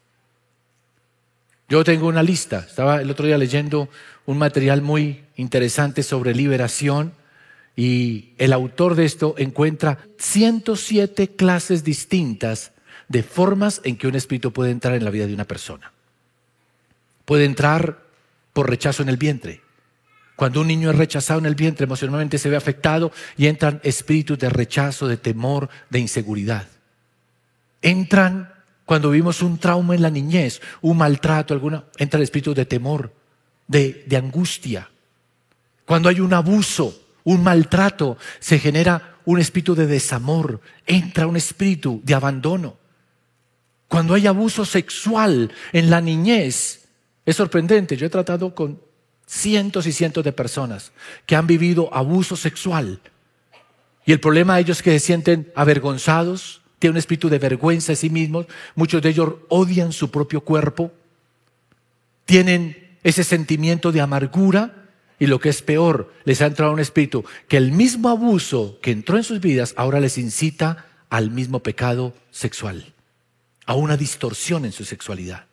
Yo 1.67 1.83
tengo 1.83 2.07
una 2.07 2.23
lista, 2.23 2.59
estaba 2.59 3.01
el 3.01 3.09
otro 3.09 3.25
día 3.25 3.37
leyendo 3.37 3.89
un 4.25 4.37
material 4.37 4.81
muy 4.81 5.23
interesante 5.35 6.03
sobre 6.03 6.35
liberación 6.35 7.13
y 7.75 8.33
el 8.37 8.53
autor 8.53 8.95
de 8.95 9.05
esto 9.05 9.35
encuentra 9.37 9.99
107 10.17 11.35
clases 11.35 11.83
distintas 11.83 12.71
de 13.07 13.23
formas 13.23 13.81
en 13.83 13.97
que 13.97 14.07
un 14.07 14.15
espíritu 14.15 14.53
puede 14.53 14.71
entrar 14.71 14.95
en 14.95 15.03
la 15.03 15.11
vida 15.11 15.27
de 15.27 15.33
una 15.33 15.45
persona. 15.45 15.91
Puede 17.25 17.45
entrar 17.45 18.03
por 18.53 18.69
rechazo 18.69 19.03
en 19.03 19.09
el 19.09 19.17
vientre, 19.17 19.61
cuando 20.35 20.61
un 20.61 20.67
niño 20.67 20.91
es 20.91 20.97
rechazado 20.97 21.39
en 21.39 21.45
el 21.45 21.55
vientre, 21.55 21.85
emocionalmente 21.85 22.37
se 22.37 22.49
ve 22.49 22.57
afectado 22.57 23.11
y 23.37 23.47
entran 23.47 23.79
espíritus 23.83 24.37
de 24.37 24.49
rechazo, 24.49 25.07
de 25.07 25.17
temor, 25.17 25.69
de 25.89 25.99
inseguridad. 25.99 26.67
Entran 27.81 28.53
cuando 28.85 29.11
vivimos 29.11 29.41
un 29.41 29.57
trauma 29.57 29.95
en 29.95 30.01
la 30.01 30.09
niñez, 30.09 30.61
un 30.81 30.97
maltrato, 30.97 31.53
alguna, 31.53 31.85
entra 31.97 32.17
el 32.17 32.23
espíritu 32.23 32.53
de 32.53 32.65
temor, 32.65 33.13
de, 33.67 34.03
de 34.05 34.17
angustia. 34.17 34.89
Cuando 35.85 36.09
hay 36.09 36.19
un 36.19 36.33
abuso, 36.33 37.01
un 37.23 37.41
maltrato, 37.41 38.17
se 38.39 38.59
genera 38.59 39.15
un 39.25 39.39
espíritu 39.39 39.73
de 39.73 39.87
desamor, 39.87 40.59
entra 40.85 41.27
un 41.27 41.37
espíritu 41.37 42.01
de 42.03 42.13
abandono. 42.13 42.77
Cuando 43.87 44.13
hay 44.13 44.27
abuso 44.27 44.65
sexual 44.65 45.51
en 45.71 45.89
la 45.89 46.01
niñez, 46.01 46.87
es 47.25 47.35
sorprendente. 47.35 47.97
Yo 47.97 48.07
he 48.07 48.09
tratado 48.09 48.53
con 48.53 48.84
cientos 49.27 49.87
y 49.87 49.91
cientos 49.91 50.23
de 50.23 50.31
personas 50.31 50.91
que 51.25 51.35
han 51.35 51.47
vivido 51.47 51.93
abuso 51.93 52.35
sexual. 52.35 52.99
Y 54.05 54.11
el 54.11 54.19
problema 54.19 54.55
de 54.55 54.61
ellos 54.61 54.77
es 54.77 54.83
que 54.83 54.91
se 54.91 55.05
sienten 55.05 55.51
avergonzados, 55.55 56.61
tienen 56.79 56.95
un 56.95 56.99
espíritu 56.99 57.29
de 57.29 57.39
vergüenza 57.39 57.91
de 57.91 57.95
sí 57.95 58.09
mismos, 58.09 58.45
muchos 58.75 59.01
de 59.01 59.09
ellos 59.09 59.35
odian 59.49 59.91
su 59.91 60.11
propio 60.11 60.41
cuerpo. 60.41 60.91
tienen 62.25 62.97
ese 63.03 63.23
sentimiento 63.23 63.91
de 63.91 64.01
amargura 64.01 64.85
y 65.19 65.27
lo 65.27 65.39
que 65.39 65.49
es 65.49 65.61
peor, 65.61 66.11
les 66.25 66.41
ha 66.41 66.47
entrado 66.47 66.73
un 66.73 66.79
espíritu 66.79 67.23
que 67.47 67.57
el 67.57 67.71
mismo 67.71 68.09
abuso 68.09 68.79
que 68.81 68.91
entró 68.91 69.17
en 69.17 69.23
sus 69.23 69.39
vidas 69.39 69.73
ahora 69.77 69.99
les 69.99 70.17
incita 70.17 70.87
al 71.09 71.29
mismo 71.29 71.59
pecado 71.59 72.13
sexual, 72.31 72.93
a 73.65 73.75
una 73.75 73.95
distorsión 73.95 74.65
en 74.65 74.71
su 74.71 74.85
sexualidad. 74.85 75.45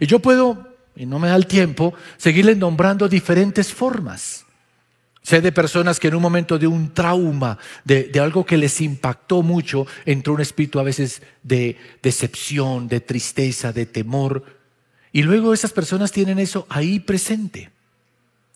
Y 0.00 0.06
yo 0.06 0.18
puedo, 0.18 0.76
y 0.98 1.06
no 1.06 1.18
me 1.18 1.28
da 1.28 1.36
el 1.36 1.46
tiempo, 1.46 1.94
seguirle 2.16 2.56
nombrando 2.56 3.08
diferentes 3.08 3.72
formas. 3.72 4.44
Sé 5.22 5.40
de 5.40 5.52
personas 5.52 6.00
que 6.00 6.08
en 6.08 6.16
un 6.16 6.22
momento 6.22 6.58
de 6.58 6.66
un 6.66 6.92
trauma, 6.92 7.58
de, 7.84 8.04
de, 8.04 8.18
algo 8.18 8.44
que 8.44 8.56
les 8.56 8.80
impactó 8.80 9.42
mucho, 9.42 9.86
entró 10.06 10.34
un 10.34 10.40
espíritu 10.40 10.80
a 10.80 10.82
veces 10.82 11.22
de 11.42 11.76
decepción, 12.02 12.88
de 12.88 13.00
tristeza, 13.00 13.72
de 13.72 13.86
temor. 13.86 14.44
Y 15.12 15.22
luego 15.22 15.54
esas 15.54 15.72
personas 15.72 16.12
tienen 16.12 16.38
eso 16.38 16.66
ahí 16.68 16.98
presente. 16.98 17.70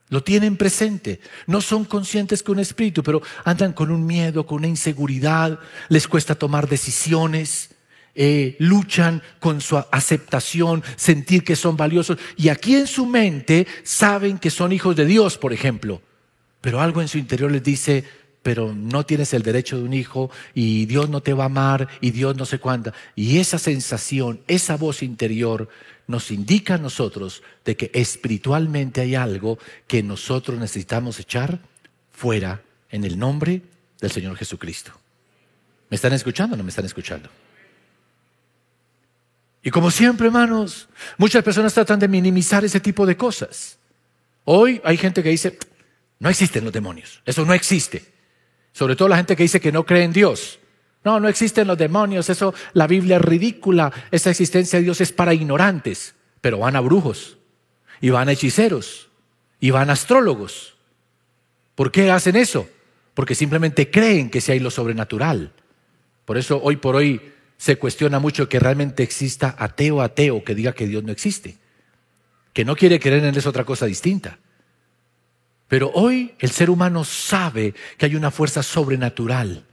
Lo 0.09 0.23
tienen 0.23 0.57
presente. 0.57 1.21
No 1.47 1.61
son 1.61 1.85
conscientes 1.85 2.43
que 2.43 2.53
un 2.53 2.59
espíritu, 2.59 3.03
pero 3.03 3.23
andan 3.45 3.73
con 3.73 3.91
un 3.91 4.05
miedo, 4.05 4.47
con 4.47 4.59
una 4.59 4.69
inseguridad, 4.69 5.59
les 5.89 6.09
cuesta 6.09 6.35
tomar 6.35 6.69
decisiones. 6.69 7.72
Eh, 8.15 8.57
luchan 8.59 9.23
con 9.41 9.63
su 9.63 9.79
aceptación, 9.91 10.83
sentir 10.97 11.45
que 11.45 11.57
son 11.57 11.77
valiosos. 11.77 12.19
Y 12.37 12.51
aquí 12.51 12.75
en 12.75 12.87
su 12.87 13.07
mente 13.07 13.67
saben 13.83 14.39
que 14.39 14.51
son 14.51 14.73
hijos 14.73 14.97
de 14.97 15.07
Dios, 15.07 15.39
por 15.39 15.53
ejemplo. 15.53 16.03
Pero 16.61 16.81
algo 16.81 17.01
en 17.01 17.09
su 17.09 17.19
interior 17.19 17.51
les 17.51 17.63
dice, 17.63 18.05
pero 18.43 18.75
no 18.75 19.07
tienes 19.07 19.33
el 19.35 19.43
derecho 19.43 19.79
de 19.79 19.85
un 19.85 19.95
hijo 19.95 20.31
y 20.55 20.87
Dios 20.87 21.09
no 21.09 21.21
te 21.23 21.33
va 21.33 21.45
a 21.45 21.47
amar 21.47 21.89
y 22.01 22.11
Dios 22.11 22.37
no 22.37 22.45
sé 22.45 22.59
cuánta. 22.59 22.93
Y 23.15 23.39
esa 23.39 23.59
sensación, 23.59 24.41
esa 24.47 24.77
voz 24.77 25.03
interior 25.03 25.69
nos 26.07 26.31
indica 26.31 26.75
a 26.75 26.79
nosotros 26.79 27.43
de 27.65 27.77
que 27.77 27.91
espiritualmente 27.95 29.01
hay 29.01 29.15
algo 29.15 29.59
que 29.87 30.03
nosotros 30.03 30.59
necesitamos 30.59 31.19
echar 31.21 31.61
fuera 32.11 32.63
en 32.91 33.05
el 33.05 33.19
nombre 33.19 33.63
del 34.01 34.11
Señor 34.11 34.37
Jesucristo. 34.37 34.93
¿Me 35.89 35.95
están 35.95 36.13
escuchando 36.13 36.55
o 36.55 36.57
no 36.57 36.65
me 36.65 36.71
están 36.71 36.85
escuchando? 36.85 37.31
Y 39.63 39.71
como 39.71 39.91
siempre, 39.91 40.27
hermanos, 40.27 40.89
muchas 41.19 41.45
personas 41.45 41.73
tratan 41.73 42.01
de 42.01 42.09
minimizar 42.09 42.65
ese 42.65 42.81
tipo 42.81 43.07
de 43.07 43.17
cosas. 43.17 43.79
Hoy 44.45 44.81
hay 44.85 44.97
gente 44.97 45.23
que 45.23 45.29
dice, 45.29 45.57
no 46.19 46.29
existen 46.29 46.65
los 46.65 46.73
demonios, 46.73 47.23
eso 47.25 47.45
no 47.45 47.55
existe. 47.55 48.05
Sobre 48.73 48.97
todo 48.97 49.09
la 49.09 49.17
gente 49.17 49.37
que 49.37 49.45
dice 49.45 49.61
que 49.61 49.71
no 49.71 49.85
cree 49.85 50.03
en 50.03 50.13
Dios. 50.13 50.59
No, 51.05 51.21
no 51.21 51.29
existen 51.29 51.67
los 51.67 51.79
demonios, 51.79 52.31
eso, 52.31 52.55
la 52.75 52.87
Biblia 52.87 53.17
es 53.17 53.23
ridícula, 53.23 53.93
esa 54.11 54.31
existencia 54.31 54.79
de 54.79 54.85
Dios 54.85 55.01
es 55.01 55.13
para 55.13 55.35
ignorantes, 55.35 56.15
pero 56.41 56.59
van 56.59 56.77
a 56.77 56.81
brujos, 56.81 57.39
y 58.01 58.11
van 58.11 58.29
a 58.29 58.33
hechiceros, 58.33 59.09
y 59.59 59.71
van 59.71 59.91
a 59.91 59.95
astrólogos. 59.95 60.77
¿Por 61.75 61.91
qué 61.91 62.11
hacen 62.11 62.37
eso? 62.37 62.69
Porque 63.15 63.35
simplemente 63.35 63.91
creen 63.91 64.31
que 64.31 64.41
si 64.41 64.53
hay 64.53 64.61
lo 64.61 64.71
sobrenatural. 64.71 65.53
Por 66.25 66.39
eso 66.39 66.61
hoy 66.63 66.77
por 66.77 66.95
hoy 66.95 67.32
se 67.63 67.79
cuestiona 67.79 68.19
mucho 68.19 68.49
que 68.49 68.59
realmente 68.59 69.05
exista 69.05 69.55
ateo 69.57 70.03
ateo 70.03 70.43
que 70.43 70.57
diga 70.57 70.73
que 70.73 70.89
Dios 70.89 71.05
no 71.05 71.13
existe. 71.13 71.59
Que 72.53 72.65
no 72.65 72.75
quiere 72.75 72.99
creer 72.99 73.21
en 73.21 73.27
él 73.27 73.37
es 73.37 73.47
otra 73.47 73.63
cosa 73.63 73.87
distinta. 73.87 74.41
Pero 75.69 75.93
hoy 75.95 76.35
el 76.41 76.51
ser 76.51 76.71
humano 76.71 77.05
sabe 77.05 77.73
que 77.97 78.07
hay 78.07 78.17
una 78.17 78.33
fuerza 78.33 78.65
sobrenatural 78.65 79.65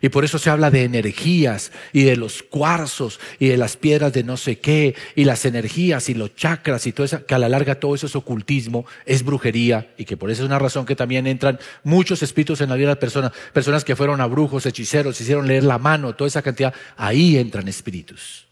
y 0.00 0.08
por 0.08 0.24
eso 0.24 0.38
se 0.38 0.50
habla 0.50 0.70
de 0.70 0.84
energías 0.84 1.72
y 1.92 2.04
de 2.04 2.16
los 2.16 2.42
cuarzos 2.42 3.18
y 3.38 3.48
de 3.48 3.56
las 3.56 3.76
piedras 3.76 4.12
de 4.12 4.22
no 4.24 4.36
sé 4.36 4.58
qué 4.58 4.94
y 5.14 5.24
las 5.24 5.44
energías 5.44 6.08
y 6.08 6.14
los 6.14 6.34
chakras 6.36 6.86
y 6.86 6.92
todo 6.92 7.04
eso, 7.04 7.24
que 7.26 7.34
a 7.34 7.38
la 7.38 7.48
larga 7.48 7.76
todo 7.76 7.94
eso 7.94 8.06
es 8.06 8.16
ocultismo, 8.16 8.86
es 9.06 9.24
brujería 9.24 9.92
y 9.96 10.04
que 10.04 10.16
por 10.16 10.30
eso 10.30 10.42
es 10.42 10.46
una 10.46 10.58
razón 10.58 10.86
que 10.86 10.96
también 10.96 11.26
entran 11.26 11.58
muchos 11.84 12.22
espíritus 12.22 12.60
en 12.60 12.70
la 12.70 12.76
vida 12.76 12.90
de 12.90 12.96
personas, 12.96 13.32
personas 13.52 13.84
que 13.84 13.96
fueron 13.96 14.20
a 14.20 14.26
brujos, 14.26 14.66
hechiceros, 14.66 15.20
hicieron 15.20 15.46
leer 15.46 15.64
la 15.64 15.78
mano, 15.78 16.14
toda 16.14 16.28
esa 16.28 16.42
cantidad, 16.42 16.74
ahí 16.96 17.36
entran 17.36 17.68
espíritus. 17.68 18.46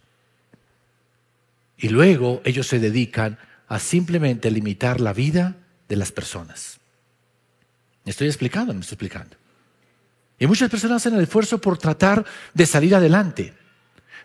Y 1.78 1.88
luego 1.88 2.40
ellos 2.44 2.66
se 2.66 2.78
dedican 2.78 3.38
a 3.68 3.78
simplemente 3.78 4.50
limitar 4.50 5.00
la 5.00 5.12
vida 5.12 5.56
de 5.88 5.96
las 5.96 6.12
personas. 6.12 6.78
¿Me 8.04 8.10
estoy 8.10 8.28
explicando? 8.28 8.72
¿Me 8.72 8.80
estoy 8.80 8.94
explicando? 8.94 9.36
Y 10.38 10.46
muchas 10.46 10.70
personas 10.70 10.96
hacen 11.02 11.14
el 11.14 11.22
esfuerzo 11.24 11.58
por 11.58 11.78
tratar 11.78 12.24
de 12.52 12.66
salir 12.66 12.94
adelante. 12.94 13.54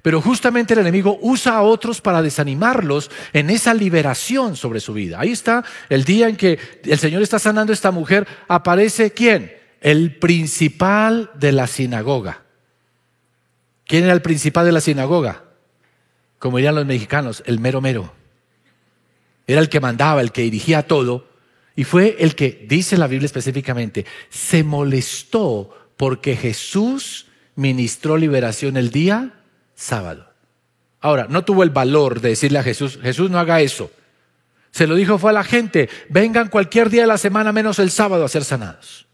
Pero 0.01 0.21
justamente 0.21 0.73
el 0.73 0.79
enemigo 0.79 1.19
usa 1.21 1.55
a 1.55 1.61
otros 1.61 2.01
para 2.01 2.21
desanimarlos 2.21 3.11
en 3.33 3.49
esa 3.49 3.73
liberación 3.73 4.55
sobre 4.55 4.79
su 4.79 4.93
vida. 4.93 5.19
Ahí 5.19 5.31
está 5.31 5.63
el 5.89 6.03
día 6.03 6.27
en 6.27 6.35
que 6.35 6.59
el 6.83 6.97
Señor 6.97 7.21
está 7.21 7.37
sanando 7.37 7.71
a 7.71 7.75
esta 7.75 7.91
mujer. 7.91 8.27
Aparece 8.47 9.11
quién? 9.11 9.55
El 9.79 10.17
principal 10.17 11.29
de 11.35 11.51
la 11.51 11.67
sinagoga. 11.67 12.41
¿Quién 13.85 14.05
era 14.05 14.13
el 14.13 14.21
principal 14.21 14.65
de 14.65 14.71
la 14.71 14.81
sinagoga? 14.81 15.43
Como 16.39 16.57
dirían 16.57 16.75
los 16.75 16.85
mexicanos, 16.85 17.43
el 17.45 17.59
mero 17.59 17.81
mero. 17.81 18.13
Era 19.45 19.61
el 19.61 19.69
que 19.69 19.79
mandaba, 19.79 20.21
el 20.21 20.31
que 20.31 20.41
dirigía 20.41 20.87
todo. 20.87 21.27
Y 21.75 21.83
fue 21.83 22.17
el 22.19 22.35
que, 22.35 22.65
dice 22.67 22.97
la 22.97 23.07
Biblia 23.07 23.27
específicamente, 23.27 24.05
se 24.29 24.63
molestó 24.63 25.80
porque 26.01 26.35
Jesús 26.35 27.27
ministró 27.55 28.17
liberación 28.17 28.75
el 28.75 28.89
día 28.89 29.33
sábado. 29.75 30.33
Ahora, 30.99 31.27
no 31.29 31.45
tuvo 31.45 31.61
el 31.61 31.69
valor 31.69 32.21
de 32.21 32.29
decirle 32.29 32.57
a 32.57 32.63
Jesús, 32.63 32.97
Jesús 33.03 33.29
no 33.29 33.37
haga 33.37 33.61
eso. 33.61 33.91
Se 34.71 34.87
lo 34.87 34.95
dijo 34.95 35.19
fue 35.19 35.29
a 35.29 35.33
la 35.33 35.43
gente, 35.43 35.89
vengan 36.09 36.47
cualquier 36.47 36.89
día 36.89 37.01
de 37.01 37.07
la 37.07 37.19
semana 37.19 37.51
menos 37.51 37.77
el 37.77 37.91
sábado 37.91 38.25
a 38.25 38.29
ser 38.29 38.43
sanados. 38.43 39.05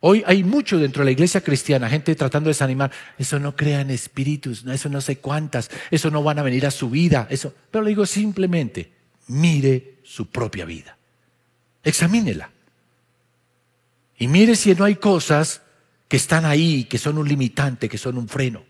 Hoy 0.00 0.24
hay 0.26 0.44
mucho 0.44 0.78
dentro 0.78 1.02
de 1.02 1.04
la 1.04 1.10
iglesia 1.10 1.42
cristiana, 1.42 1.90
gente 1.90 2.14
tratando 2.14 2.48
de 2.48 2.52
desanimar, 2.52 2.90
eso 3.18 3.38
no 3.38 3.54
crea 3.54 3.82
en 3.82 3.90
espíritus, 3.90 4.64
eso 4.64 4.88
no 4.88 5.02
sé 5.02 5.18
cuántas, 5.18 5.70
eso 5.90 6.10
no 6.10 6.22
van 6.22 6.38
a 6.38 6.42
venir 6.42 6.64
a 6.64 6.70
su 6.70 6.88
vida, 6.88 7.26
eso. 7.28 7.52
Pero 7.70 7.84
le 7.84 7.90
digo 7.90 8.06
simplemente, 8.06 8.92
mire 9.26 9.96
su 10.04 10.24
propia 10.24 10.64
vida. 10.64 10.96
Examínela. 11.82 12.53
Y 14.18 14.28
mire 14.28 14.56
si 14.56 14.74
no 14.74 14.84
hay 14.84 14.96
cosas 14.96 15.62
que 16.08 16.16
están 16.16 16.44
ahí, 16.44 16.84
que 16.84 16.98
son 16.98 17.18
un 17.18 17.28
limitante, 17.28 17.88
que 17.88 17.98
son 17.98 18.16
un 18.18 18.28
freno. 18.28 18.64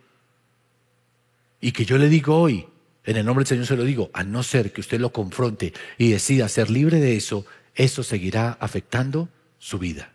Y 1.60 1.72
que 1.72 1.84
yo 1.84 1.98
le 1.98 2.08
digo 2.08 2.38
hoy, 2.38 2.66
en 3.04 3.16
el 3.16 3.26
nombre 3.26 3.42
del 3.42 3.48
Señor 3.48 3.66
se 3.66 3.76
lo 3.76 3.84
digo, 3.84 4.10
a 4.14 4.24
no 4.24 4.42
ser 4.42 4.72
que 4.72 4.80
usted 4.80 5.00
lo 5.00 5.12
confronte 5.12 5.72
y 5.98 6.10
decida 6.10 6.48
ser 6.48 6.70
libre 6.70 7.00
de 7.00 7.16
eso, 7.16 7.44
eso 7.74 8.02
seguirá 8.02 8.56
afectando 8.60 9.28
su 9.58 9.78
vida. 9.78 10.12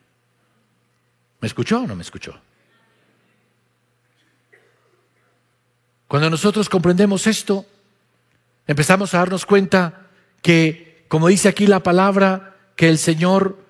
¿Me 1.42 1.48
escuchó 1.48 1.82
o 1.82 1.88
no 1.88 1.96
me 1.96 2.02
escuchó? 2.02 2.40
Cuando 6.08 6.30
nosotros 6.30 6.70
comprendemos 6.70 7.28
esto, 7.28 7.66
empezamos 8.66 9.14
a 9.14 9.20
darnos 9.20 9.46
cuenta 9.46 10.08
que, 10.42 11.06
como 11.08 11.28
dice 11.28 11.48
aquí 11.48 11.68
la 11.68 11.84
palabra, 11.84 12.58
que 12.76 12.90
el 12.90 12.98
Señor 12.98 13.64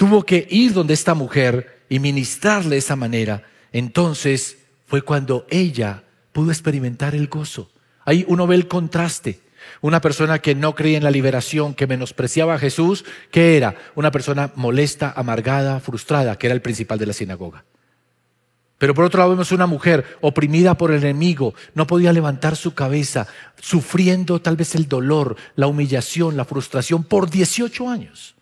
tuvo 0.00 0.24
que 0.24 0.46
ir 0.48 0.72
donde 0.72 0.94
esta 0.94 1.12
mujer 1.12 1.82
y 1.90 1.98
ministrarle 1.98 2.70
de 2.70 2.78
esa 2.78 2.96
manera, 2.96 3.42
entonces 3.70 4.56
fue 4.86 5.02
cuando 5.02 5.46
ella 5.50 6.04
pudo 6.32 6.50
experimentar 6.50 7.14
el 7.14 7.28
gozo. 7.28 7.70
Ahí 8.06 8.24
uno 8.26 8.46
ve 8.46 8.54
el 8.54 8.66
contraste. 8.66 9.40
Una 9.82 10.00
persona 10.00 10.38
que 10.38 10.54
no 10.54 10.74
creía 10.74 10.96
en 10.96 11.04
la 11.04 11.10
liberación, 11.10 11.74
que 11.74 11.86
menospreciaba 11.86 12.54
a 12.54 12.58
Jesús, 12.58 13.04
que 13.30 13.58
era 13.58 13.76
una 13.94 14.10
persona 14.10 14.50
molesta, 14.54 15.12
amargada, 15.14 15.80
frustrada, 15.80 16.38
que 16.38 16.46
era 16.46 16.54
el 16.54 16.62
principal 16.62 16.98
de 16.98 17.04
la 17.04 17.12
sinagoga. 17.12 17.66
Pero 18.78 18.94
por 18.94 19.04
otro 19.04 19.18
lado 19.18 19.32
vemos 19.32 19.52
una 19.52 19.66
mujer 19.66 20.16
oprimida 20.22 20.78
por 20.78 20.92
el 20.92 21.04
enemigo, 21.04 21.52
no 21.74 21.86
podía 21.86 22.14
levantar 22.14 22.56
su 22.56 22.72
cabeza, 22.72 23.26
sufriendo 23.60 24.40
tal 24.40 24.56
vez 24.56 24.74
el 24.74 24.88
dolor, 24.88 25.36
la 25.56 25.66
humillación, 25.66 26.38
la 26.38 26.46
frustración 26.46 27.04
por 27.04 27.28
18 27.28 27.90
años. 27.90 28.34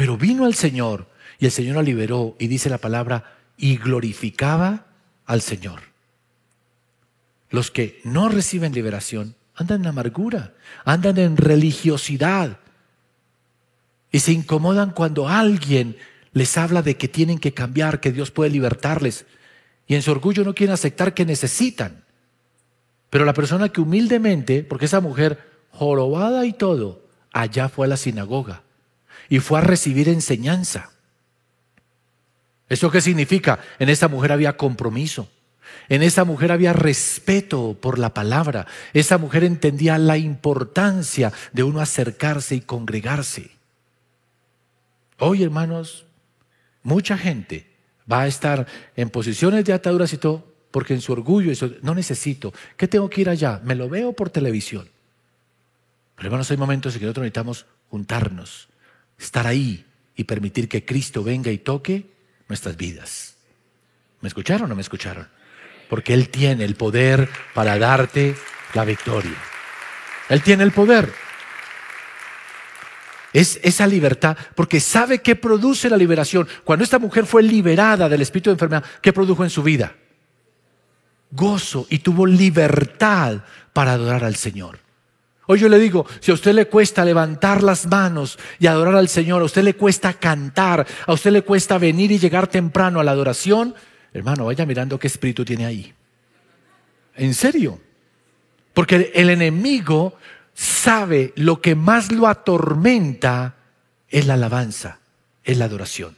Pero 0.00 0.16
vino 0.16 0.46
al 0.46 0.54
Señor 0.54 1.08
y 1.38 1.44
el 1.44 1.50
Señor 1.50 1.76
la 1.76 1.82
liberó 1.82 2.34
y 2.38 2.46
dice 2.46 2.70
la 2.70 2.78
palabra, 2.78 3.36
y 3.58 3.76
glorificaba 3.76 4.86
al 5.26 5.42
Señor. 5.42 5.82
Los 7.50 7.70
que 7.70 8.00
no 8.02 8.30
reciben 8.30 8.72
liberación 8.72 9.36
andan 9.54 9.82
en 9.82 9.88
amargura, 9.88 10.54
andan 10.86 11.18
en 11.18 11.36
religiosidad 11.36 12.60
y 14.10 14.20
se 14.20 14.32
incomodan 14.32 14.92
cuando 14.92 15.28
alguien 15.28 15.98
les 16.32 16.56
habla 16.56 16.80
de 16.80 16.96
que 16.96 17.08
tienen 17.08 17.38
que 17.38 17.52
cambiar, 17.52 18.00
que 18.00 18.10
Dios 18.10 18.30
puede 18.30 18.48
libertarles. 18.48 19.26
Y 19.86 19.96
en 19.96 20.00
su 20.00 20.12
orgullo 20.12 20.44
no 20.44 20.54
quieren 20.54 20.72
aceptar 20.72 21.12
que 21.12 21.26
necesitan. 21.26 22.04
Pero 23.10 23.26
la 23.26 23.34
persona 23.34 23.68
que 23.68 23.82
humildemente, 23.82 24.64
porque 24.64 24.86
esa 24.86 25.02
mujer 25.02 25.46
jorobada 25.72 26.46
y 26.46 26.54
todo, 26.54 27.04
allá 27.34 27.68
fue 27.68 27.84
a 27.84 27.90
la 27.90 27.98
sinagoga 27.98 28.62
y 29.30 29.38
fue 29.38 29.58
a 29.58 29.62
recibir 29.62 30.10
enseñanza. 30.10 30.90
¿Eso 32.68 32.90
qué 32.90 33.00
significa? 33.00 33.60
En 33.78 33.88
esa 33.88 34.08
mujer 34.08 34.32
había 34.32 34.58
compromiso. 34.58 35.30
En 35.88 36.02
esa 36.02 36.24
mujer 36.24 36.52
había 36.52 36.72
respeto 36.72 37.76
por 37.80 37.98
la 37.98 38.12
palabra. 38.12 38.66
Esa 38.92 39.18
mujer 39.18 39.44
entendía 39.44 39.98
la 39.98 40.18
importancia 40.18 41.32
de 41.52 41.62
uno 41.62 41.80
acercarse 41.80 42.56
y 42.56 42.60
congregarse. 42.60 43.50
Hoy, 45.18 45.42
hermanos, 45.42 46.06
mucha 46.82 47.16
gente 47.16 47.70
va 48.10 48.22
a 48.22 48.26
estar 48.26 48.66
en 48.96 49.10
posiciones 49.10 49.64
de 49.64 49.72
ataduras 49.72 50.12
y 50.12 50.18
todo, 50.18 50.44
porque 50.70 50.94
en 50.94 51.00
su 51.00 51.12
orgullo 51.12 51.52
eso, 51.52 51.70
no 51.82 51.94
necesito. 51.94 52.52
¿Qué 52.76 52.88
tengo 52.88 53.10
que 53.10 53.20
ir 53.20 53.28
allá? 53.28 53.60
Me 53.64 53.74
lo 53.74 53.88
veo 53.88 54.12
por 54.12 54.30
televisión. 54.30 54.88
Pero 56.16 56.26
hermanos, 56.26 56.50
hay 56.50 56.56
momentos 56.56 56.94
en 56.94 57.00
que 57.00 57.06
nosotros 57.06 57.22
necesitamos 57.22 57.66
juntarnos, 57.90 58.69
estar 59.20 59.46
ahí 59.46 59.84
y 60.16 60.24
permitir 60.24 60.68
que 60.68 60.84
Cristo 60.84 61.22
venga 61.22 61.50
y 61.50 61.58
toque 61.58 62.06
nuestras 62.48 62.76
vidas. 62.76 63.36
¿Me 64.20 64.28
escucharon 64.28 64.64
o 64.64 64.68
no 64.68 64.74
me 64.74 64.82
escucharon? 64.82 65.28
Porque 65.88 66.14
Él 66.14 66.28
tiene 66.28 66.64
el 66.64 66.74
poder 66.74 67.28
para 67.54 67.78
darte 67.78 68.34
la 68.74 68.84
victoria. 68.84 69.36
Él 70.28 70.42
tiene 70.42 70.64
el 70.64 70.72
poder. 70.72 71.12
Es 73.32 73.60
esa 73.62 73.86
libertad, 73.86 74.36
porque 74.54 74.80
sabe 74.80 75.20
qué 75.20 75.36
produce 75.36 75.88
la 75.88 75.96
liberación. 75.96 76.48
Cuando 76.64 76.84
esta 76.84 76.98
mujer 76.98 77.26
fue 77.26 77.42
liberada 77.42 78.08
del 78.08 78.22
espíritu 78.22 78.50
de 78.50 78.54
enfermedad, 78.54 78.84
¿qué 79.00 79.12
produjo 79.12 79.44
en 79.44 79.50
su 79.50 79.62
vida? 79.62 79.94
Gozo 81.30 81.86
y 81.90 82.00
tuvo 82.00 82.26
libertad 82.26 83.42
para 83.72 83.92
adorar 83.92 84.24
al 84.24 84.34
Señor. 84.34 84.80
Hoy 85.52 85.58
yo 85.58 85.68
le 85.68 85.80
digo, 85.80 86.06
si 86.20 86.30
a 86.30 86.34
usted 86.34 86.52
le 86.52 86.68
cuesta 86.68 87.04
levantar 87.04 87.64
las 87.64 87.84
manos 87.88 88.38
y 88.60 88.68
adorar 88.68 88.94
al 88.94 89.08
Señor, 89.08 89.42
a 89.42 89.46
usted 89.46 89.64
le 89.64 89.74
cuesta 89.74 90.12
cantar, 90.14 90.86
a 91.04 91.12
usted 91.12 91.32
le 91.32 91.42
cuesta 91.42 91.76
venir 91.76 92.12
y 92.12 92.20
llegar 92.20 92.46
temprano 92.46 93.00
a 93.00 93.02
la 93.02 93.10
adoración, 93.10 93.74
hermano, 94.12 94.44
vaya 94.44 94.64
mirando 94.64 94.96
qué 94.96 95.08
espíritu 95.08 95.44
tiene 95.44 95.66
ahí. 95.66 95.92
En 97.16 97.34
serio. 97.34 97.80
Porque 98.74 99.10
el 99.12 99.28
enemigo 99.28 100.14
sabe 100.54 101.32
lo 101.34 101.60
que 101.60 101.74
más 101.74 102.12
lo 102.12 102.28
atormenta 102.28 103.56
es 104.08 104.28
la 104.28 104.34
alabanza, 104.34 105.00
es 105.42 105.58
la 105.58 105.64
adoración. 105.64 106.16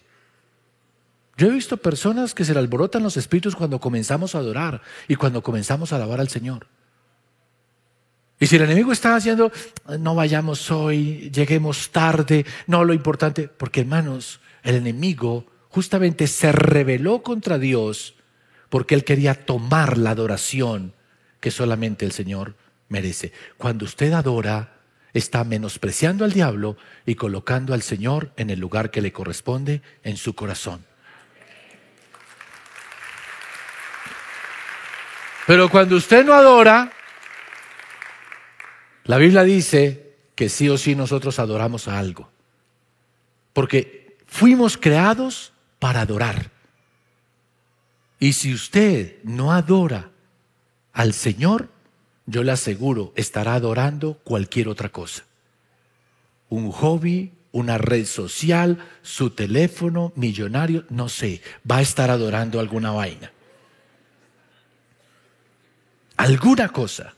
Yo 1.38 1.46
he 1.46 1.52
visto 1.52 1.78
personas 1.78 2.34
que 2.34 2.44
se 2.44 2.52
le 2.52 2.58
alborotan 2.58 3.02
los 3.02 3.16
espíritus 3.16 3.56
cuando 3.56 3.80
comenzamos 3.80 4.34
a 4.34 4.40
adorar 4.40 4.82
y 5.08 5.14
cuando 5.16 5.42
comenzamos 5.42 5.90
a 5.90 5.96
alabar 5.96 6.20
al 6.20 6.28
Señor. 6.28 6.66
Y 8.42 8.48
si 8.48 8.56
el 8.56 8.62
enemigo 8.62 8.90
está 8.90 9.14
haciendo, 9.14 9.52
no 10.00 10.16
vayamos 10.16 10.68
hoy, 10.72 11.30
lleguemos 11.30 11.92
tarde, 11.92 12.44
no 12.66 12.82
lo 12.82 12.92
importante, 12.92 13.46
porque 13.46 13.82
hermanos, 13.82 14.40
el 14.64 14.74
enemigo 14.74 15.46
justamente 15.68 16.26
se 16.26 16.50
rebeló 16.50 17.22
contra 17.22 17.56
Dios 17.60 18.16
porque 18.68 18.96
él 18.96 19.04
quería 19.04 19.34
tomar 19.34 19.96
la 19.96 20.10
adoración 20.10 20.92
que 21.38 21.52
solamente 21.52 22.04
el 22.04 22.10
Señor 22.10 22.56
merece. 22.88 23.32
Cuando 23.58 23.84
usted 23.84 24.12
adora, 24.12 24.74
está 25.14 25.44
menospreciando 25.44 26.24
al 26.24 26.32
diablo 26.32 26.76
y 27.06 27.14
colocando 27.14 27.74
al 27.74 27.82
Señor 27.82 28.32
en 28.36 28.50
el 28.50 28.58
lugar 28.58 28.90
que 28.90 29.02
le 29.02 29.12
corresponde 29.12 29.82
en 30.02 30.16
su 30.16 30.34
corazón. 30.34 30.84
Pero 35.46 35.68
cuando 35.68 35.94
usted 35.94 36.24
no 36.24 36.34
adora, 36.34 36.90
la 39.04 39.18
Biblia 39.18 39.42
dice 39.42 40.16
que 40.34 40.48
sí 40.48 40.68
o 40.68 40.78
sí 40.78 40.94
nosotros 40.94 41.38
adoramos 41.38 41.88
a 41.88 41.98
algo. 41.98 42.30
Porque 43.52 44.16
fuimos 44.26 44.76
creados 44.76 45.52
para 45.78 46.02
adorar. 46.02 46.50
Y 48.18 48.34
si 48.34 48.54
usted 48.54 49.16
no 49.24 49.52
adora 49.52 50.10
al 50.92 51.12
Señor, 51.12 51.68
yo 52.26 52.44
le 52.44 52.52
aseguro, 52.52 53.12
estará 53.16 53.54
adorando 53.54 54.14
cualquier 54.24 54.68
otra 54.68 54.90
cosa. 54.90 55.24
Un 56.48 56.70
hobby, 56.70 57.32
una 57.50 57.78
red 57.78 58.06
social, 58.06 58.78
su 59.02 59.30
teléfono, 59.30 60.12
millonario, 60.14 60.84
no 60.88 61.08
sé, 61.08 61.42
va 61.68 61.78
a 61.78 61.82
estar 61.82 62.10
adorando 62.10 62.60
alguna 62.60 62.92
vaina. 62.92 63.32
Alguna 66.16 66.68
cosa. 66.68 67.14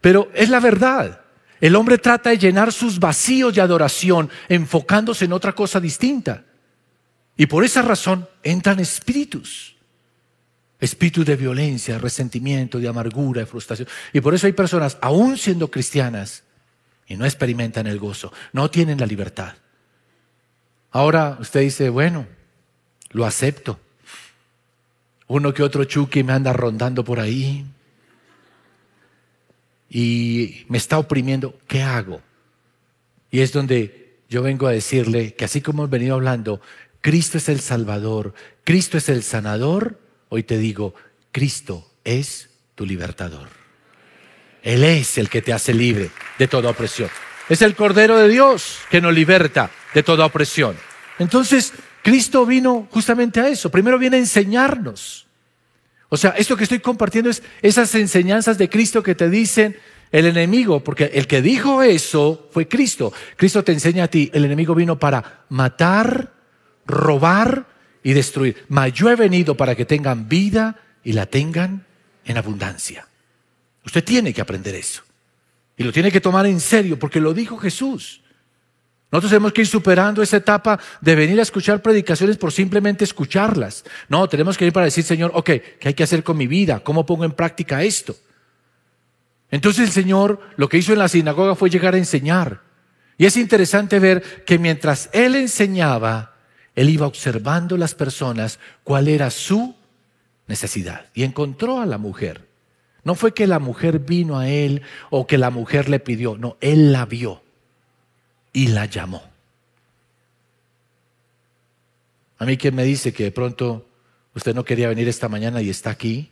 Pero 0.00 0.30
es 0.34 0.48
la 0.48 0.60
verdad. 0.60 1.20
El 1.60 1.76
hombre 1.76 1.98
trata 1.98 2.30
de 2.30 2.38
llenar 2.38 2.72
sus 2.72 2.98
vacíos 2.98 3.54
de 3.54 3.60
adoración 3.60 4.30
enfocándose 4.48 5.26
en 5.26 5.32
otra 5.32 5.52
cosa 5.52 5.78
distinta. 5.80 6.44
Y 7.36 7.46
por 7.46 7.64
esa 7.64 7.82
razón 7.82 8.28
entran 8.42 8.80
espíritus. 8.80 9.76
Espíritus 10.78 11.26
de 11.26 11.36
violencia, 11.36 11.98
resentimiento, 11.98 12.78
de 12.78 12.88
amargura, 12.88 13.40
de 13.40 13.46
frustración. 13.46 13.88
Y 14.12 14.20
por 14.20 14.34
eso 14.34 14.46
hay 14.46 14.54
personas, 14.54 14.96
aún 15.02 15.36
siendo 15.36 15.70
cristianas, 15.70 16.44
y 17.06 17.16
no 17.16 17.24
experimentan 17.26 17.86
el 17.86 17.98
gozo, 17.98 18.32
no 18.52 18.70
tienen 18.70 18.98
la 18.98 19.04
libertad. 19.04 19.54
Ahora 20.92 21.36
usted 21.40 21.60
dice, 21.60 21.88
bueno, 21.88 22.26
lo 23.10 23.26
acepto. 23.26 23.80
Uno 25.26 25.52
que 25.52 25.62
otro 25.62 25.84
chuki 25.84 26.22
me 26.22 26.32
anda 26.32 26.52
rondando 26.52 27.04
por 27.04 27.20
ahí, 27.20 27.66
y 29.90 30.64
me 30.68 30.78
está 30.78 30.98
oprimiendo, 30.98 31.58
¿qué 31.66 31.82
hago? 31.82 32.22
Y 33.30 33.40
es 33.40 33.52
donde 33.52 34.20
yo 34.28 34.42
vengo 34.42 34.68
a 34.68 34.72
decirle 34.72 35.34
que 35.34 35.44
así 35.44 35.60
como 35.60 35.82
hemos 35.82 35.90
venido 35.90 36.14
hablando, 36.14 36.60
Cristo 37.00 37.38
es 37.38 37.48
el 37.48 37.60
Salvador, 37.60 38.32
Cristo 38.62 38.96
es 38.96 39.08
el 39.08 39.24
sanador, 39.24 39.98
hoy 40.28 40.44
te 40.44 40.58
digo, 40.58 40.94
Cristo 41.32 41.90
es 42.04 42.50
tu 42.76 42.86
libertador. 42.86 43.48
Él 44.62 44.84
es 44.84 45.18
el 45.18 45.28
que 45.28 45.42
te 45.42 45.52
hace 45.52 45.74
libre 45.74 46.10
de 46.38 46.46
toda 46.46 46.70
opresión. 46.70 47.10
Es 47.48 47.62
el 47.62 47.74
Cordero 47.74 48.16
de 48.16 48.28
Dios 48.28 48.78
que 48.90 49.00
nos 49.00 49.12
liberta 49.12 49.70
de 49.92 50.02
toda 50.02 50.26
opresión. 50.26 50.76
Entonces, 51.18 51.72
Cristo 52.02 52.46
vino 52.46 52.86
justamente 52.90 53.40
a 53.40 53.48
eso. 53.48 53.70
Primero 53.70 53.98
viene 53.98 54.16
a 54.16 54.20
enseñarnos. 54.20 55.26
O 56.10 56.16
sea, 56.16 56.30
esto 56.30 56.56
que 56.56 56.64
estoy 56.64 56.80
compartiendo 56.80 57.30
es 57.30 57.42
esas 57.62 57.94
enseñanzas 57.94 58.58
de 58.58 58.68
Cristo 58.68 59.02
que 59.02 59.14
te 59.14 59.30
dicen 59.30 59.76
el 60.12 60.26
enemigo, 60.26 60.82
porque 60.82 61.04
el 61.14 61.26
que 61.26 61.40
dijo 61.40 61.82
eso 61.82 62.48
fue 62.50 62.68
Cristo. 62.68 63.12
Cristo 63.36 63.62
te 63.62 63.72
enseña 63.72 64.04
a 64.04 64.08
ti, 64.08 64.28
el 64.34 64.44
enemigo 64.44 64.74
vino 64.74 64.98
para 64.98 65.44
matar, 65.48 66.32
robar 66.84 67.66
y 68.02 68.12
destruir. 68.12 68.64
Mas 68.68 68.92
yo 68.92 69.08
he 69.08 69.16
venido 69.16 69.56
para 69.56 69.76
que 69.76 69.84
tengan 69.84 70.28
vida 70.28 70.80
y 71.04 71.12
la 71.12 71.26
tengan 71.26 71.86
en 72.24 72.36
abundancia. 72.36 73.06
Usted 73.86 74.02
tiene 74.02 74.34
que 74.34 74.40
aprender 74.40 74.74
eso. 74.74 75.02
Y 75.76 75.84
lo 75.84 75.92
tiene 75.92 76.10
que 76.10 76.20
tomar 76.20 76.44
en 76.44 76.60
serio, 76.60 76.98
porque 76.98 77.20
lo 77.20 77.32
dijo 77.32 77.56
Jesús. 77.56 78.20
Nosotros 79.10 79.30
tenemos 79.30 79.52
que 79.52 79.62
ir 79.62 79.66
superando 79.66 80.22
esa 80.22 80.36
etapa 80.36 80.78
de 81.00 81.16
venir 81.16 81.38
a 81.40 81.42
escuchar 81.42 81.82
predicaciones 81.82 82.36
por 82.36 82.52
simplemente 82.52 83.02
escucharlas. 83.02 83.84
No, 84.08 84.28
tenemos 84.28 84.56
que 84.56 84.66
ir 84.66 84.72
para 84.72 84.84
decir, 84.84 85.02
Señor, 85.02 85.32
ok, 85.34 85.50
¿qué 85.80 85.88
hay 85.88 85.94
que 85.94 86.04
hacer 86.04 86.22
con 86.22 86.36
mi 86.36 86.46
vida? 86.46 86.80
¿Cómo 86.80 87.04
pongo 87.04 87.24
en 87.24 87.32
práctica 87.32 87.82
esto? 87.82 88.14
Entonces 89.50 89.88
el 89.88 89.92
Señor 89.92 90.40
lo 90.56 90.68
que 90.68 90.78
hizo 90.78 90.92
en 90.92 91.00
la 91.00 91.08
sinagoga 91.08 91.56
fue 91.56 91.70
llegar 91.70 91.94
a 91.94 91.98
enseñar. 91.98 92.60
Y 93.18 93.26
es 93.26 93.36
interesante 93.36 93.98
ver 93.98 94.44
que 94.44 94.60
mientras 94.60 95.10
Él 95.12 95.34
enseñaba, 95.34 96.36
Él 96.76 96.88
iba 96.88 97.08
observando 97.08 97.76
las 97.76 97.96
personas 97.96 98.60
cuál 98.84 99.08
era 99.08 99.30
su 99.30 99.74
necesidad. 100.46 101.06
Y 101.14 101.24
encontró 101.24 101.80
a 101.80 101.86
la 101.86 101.98
mujer. 101.98 102.46
No 103.02 103.16
fue 103.16 103.34
que 103.34 103.48
la 103.48 103.58
mujer 103.58 103.98
vino 103.98 104.38
a 104.38 104.48
Él 104.48 104.82
o 105.10 105.26
que 105.26 105.36
la 105.36 105.50
mujer 105.50 105.88
le 105.88 105.98
pidió, 105.98 106.38
no, 106.38 106.56
Él 106.60 106.92
la 106.92 107.06
vio 107.06 107.42
y 108.52 108.68
la 108.68 108.86
llamó. 108.86 109.22
A 112.38 112.46
mí 112.46 112.56
quien 112.56 112.74
me 112.74 112.84
dice 112.84 113.12
que 113.12 113.24
de 113.24 113.32
pronto 113.32 113.86
usted 114.34 114.54
no 114.54 114.64
quería 114.64 114.88
venir 114.88 115.08
esta 115.08 115.28
mañana 115.28 115.60
y 115.60 115.68
está 115.68 115.90
aquí, 115.90 116.30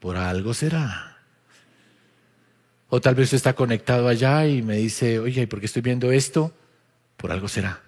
por 0.00 0.16
algo 0.16 0.54
será. 0.54 1.18
O 2.88 3.00
tal 3.00 3.14
vez 3.14 3.24
usted 3.24 3.36
está 3.36 3.54
conectado 3.54 4.08
allá 4.08 4.46
y 4.46 4.62
me 4.62 4.76
dice, 4.76 5.18
oye, 5.18 5.42
¿y 5.42 5.46
por 5.46 5.60
qué 5.60 5.66
estoy 5.66 5.82
viendo 5.82 6.12
esto? 6.12 6.52
Por 7.16 7.32
algo 7.32 7.48
será. 7.48 7.82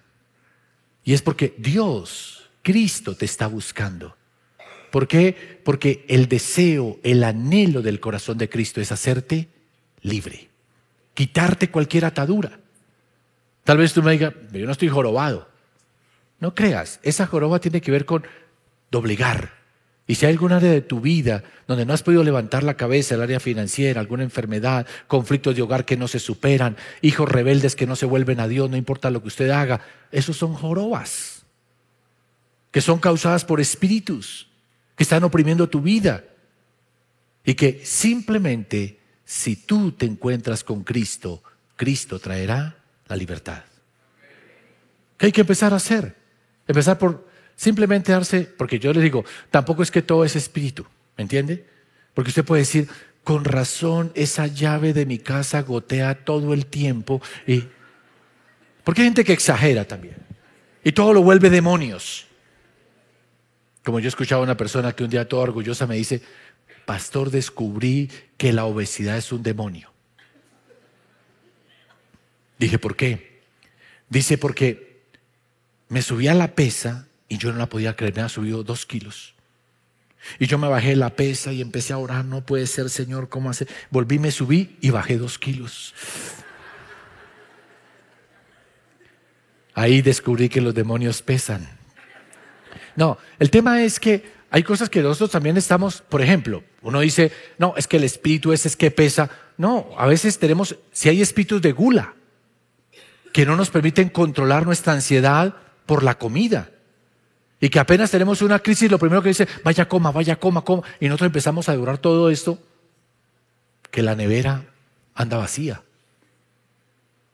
Y 1.03 1.13
es 1.13 1.21
porque 1.21 1.53
Dios, 1.57 2.49
Cristo 2.63 3.15
te 3.15 3.25
está 3.25 3.47
buscando. 3.47 4.15
¿Por 4.91 5.07
qué? 5.07 5.59
Porque 5.63 6.05
el 6.07 6.27
deseo, 6.27 6.99
el 7.03 7.23
anhelo 7.23 7.81
del 7.81 7.99
corazón 7.99 8.37
de 8.37 8.49
Cristo 8.49 8.79
es 8.79 8.91
hacerte 8.91 9.49
libre, 10.01 10.49
quitarte 11.13 11.69
cualquier 11.69 12.05
atadura. 12.05 12.59
Tal 13.65 13.77
vez 13.77 13.93
tú 13.93 14.03
me 14.03 14.11
digas, 14.11 14.33
yo 14.53 14.65
no 14.65 14.71
estoy 14.71 14.89
jorobado. 14.89 15.49
No 16.39 16.53
creas, 16.53 16.99
esa 17.01 17.25
joroba 17.25 17.59
tiene 17.59 17.81
que 17.81 17.91
ver 17.91 18.05
con 18.05 18.25
doblegar. 18.91 19.65
Y 20.07 20.15
si 20.15 20.27
hay 20.27 20.33
algún 20.33 20.51
área 20.51 20.69
de 20.69 20.81
tu 20.81 21.01
vida 21.01 21.43
donde 21.67 21.83
no 21.83 21.93
has 21.93 22.03
podido 22.03 22.23
levantar 22.23 22.63
la 22.63 22.77
cabeza, 22.77 23.15
el 23.15 23.23
área 23.23 23.39
financiera, 23.39 23.99
alguna 23.99 24.23
enfermedad, 24.23 24.85
conflictos 25.07 25.55
de 25.55 25.63
hogar 25.63 25.83
que 25.83 25.97
no 25.97 26.07
se 26.07 26.19
superan, 26.19 26.77
hijos 27.01 27.27
rebeldes 27.27 27.75
que 27.75 27.87
no 27.87 27.95
se 27.95 28.05
vuelven 28.05 28.39
a 28.39 28.47
Dios, 28.47 28.69
no 28.69 28.77
importa 28.77 29.09
lo 29.09 29.23
que 29.23 29.29
usted 29.29 29.49
haga, 29.49 29.81
esos 30.11 30.37
son 30.37 30.53
jorobas, 30.53 31.43
que 32.69 32.81
son 32.81 32.99
causadas 32.99 33.45
por 33.45 33.59
espíritus 33.59 34.47
que 34.95 35.03
están 35.03 35.23
oprimiendo 35.23 35.67
tu 35.69 35.81
vida. 35.81 36.23
Y 37.43 37.55
que 37.55 37.81
simplemente 37.83 38.99
si 39.23 39.55
tú 39.55 39.91
te 39.91 40.05
encuentras 40.05 40.63
con 40.63 40.83
Cristo, 40.83 41.41
Cristo 41.75 42.19
traerá 42.19 42.84
la 43.07 43.15
libertad. 43.15 43.63
¿Qué 45.17 45.27
hay 45.27 45.31
que 45.31 45.41
empezar 45.41 45.73
a 45.73 45.77
hacer? 45.77 46.15
Empezar 46.67 46.97
por 46.97 47.27
simplemente 47.55 48.11
darse, 48.11 48.41
porque 48.41 48.79
yo 48.79 48.93
le 48.93 49.01
digo, 49.01 49.23
tampoco 49.49 49.83
es 49.83 49.91
que 49.91 50.01
todo 50.01 50.25
es 50.25 50.35
espíritu, 50.35 50.85
¿me 51.17 51.21
entiende? 51.21 51.65
Porque 52.13 52.29
usted 52.29 52.43
puede 52.43 52.61
decir, 52.61 52.89
con 53.23 53.43
razón 53.43 54.11
esa 54.13 54.47
llave 54.47 54.93
de 54.93 55.05
mi 55.05 55.17
casa 55.17 55.61
gotea 55.61 56.25
todo 56.25 56.53
el 56.53 56.65
tiempo 56.67 57.21
y 57.47 57.63
porque 58.83 59.01
hay 59.01 59.07
gente 59.07 59.23
que 59.23 59.33
exagera 59.33 59.85
también 59.85 60.15
y 60.83 60.91
todo 60.91 61.13
lo 61.13 61.23
vuelve 61.23 61.49
demonios. 61.49 62.27
Como 63.83 63.99
yo 63.99 64.07
escuchaba 64.07 64.41
a 64.41 64.43
una 64.43 64.57
persona 64.57 64.93
que 64.93 65.03
un 65.03 65.09
día 65.09 65.27
toda 65.27 65.43
orgullosa 65.43 65.87
me 65.87 65.95
dice, 65.95 66.21
pastor, 66.85 67.31
descubrí 67.31 68.11
que 68.37 68.53
la 68.53 68.65
obesidad 68.65 69.17
es 69.17 69.31
un 69.31 69.41
demonio. 69.41 69.94
Dije, 72.57 72.79
¿por 72.79 72.95
qué? 72.95 73.41
Dice, 74.09 74.37
porque 74.37 75.03
me 75.89 76.01
subí 76.01 76.27
a 76.27 76.33
la 76.33 76.55
pesa 76.55 77.07
y 77.27 77.37
yo 77.37 77.51
no 77.51 77.57
la 77.57 77.67
podía 77.67 77.95
creer, 77.95 78.15
me 78.15 78.21
ha 78.21 78.29
subido 78.29 78.63
dos 78.63 78.85
kilos. 78.85 79.35
Y 80.39 80.47
yo 80.47 80.57
me 80.57 80.67
bajé 80.67 80.95
la 80.95 81.11
pesa 81.11 81.53
y 81.53 81.61
empecé 81.61 81.93
a 81.93 81.97
orar, 81.97 82.25
no 82.25 82.45
puede 82.45 82.65
ser, 82.67 82.89
Señor, 82.89 83.29
¿cómo 83.29 83.49
hacer? 83.49 83.67
Volví, 83.91 84.19
me 84.19 84.31
subí 84.31 84.77
y 84.81 84.89
bajé 84.89 85.17
dos 85.17 85.37
kilos. 85.37 85.93
Ahí 89.73 90.01
descubrí 90.01 90.49
que 90.49 90.61
los 90.61 90.73
demonios 90.73 91.21
pesan. 91.21 91.67
No, 92.95 93.17
el 93.39 93.51
tema 93.51 93.83
es 93.83 93.99
que 93.99 94.23
hay 94.49 94.63
cosas 94.63 94.89
que 94.89 95.01
nosotros 95.01 95.31
también 95.31 95.57
estamos, 95.57 96.01
por 96.01 96.21
ejemplo, 96.21 96.63
uno 96.81 97.01
dice, 97.01 97.31
no, 97.57 97.73
es 97.75 97.87
que 97.87 97.97
el 97.97 98.05
espíritu 98.05 98.53
ese 98.53 98.69
es 98.69 98.77
que 98.77 98.89
pesa. 98.89 99.29
No, 99.57 99.89
a 99.97 100.07
veces 100.07 100.39
tenemos, 100.39 100.77
si 100.91 101.09
hay 101.09 101.21
espíritus 101.21 101.61
de 101.61 101.73
gula, 101.73 102.13
que 103.35 103.45
no 103.45 103.57
nos 103.57 103.69
permiten 103.69 104.07
controlar 104.07 104.65
nuestra 104.65 104.93
ansiedad 104.93 105.57
por 105.85 106.03
la 106.03 106.17
comida. 106.17 106.69
Y 107.59 107.67
que 107.67 107.79
apenas 107.79 108.09
tenemos 108.09 108.41
una 108.41 108.59
crisis, 108.59 108.89
lo 108.89 108.97
primero 108.97 109.21
que 109.21 109.27
dice, 109.27 109.45
vaya 109.61 109.89
coma, 109.89 110.09
vaya 110.13 110.37
coma, 110.37 110.61
coma. 110.61 110.83
Y 111.01 111.09
nosotros 111.09 111.27
empezamos 111.27 111.67
a 111.67 111.73
devorar 111.73 111.97
todo 111.97 112.29
esto, 112.29 112.57
que 113.91 114.01
la 114.01 114.15
nevera 114.15 114.63
anda 115.15 115.35
vacía. 115.35 115.83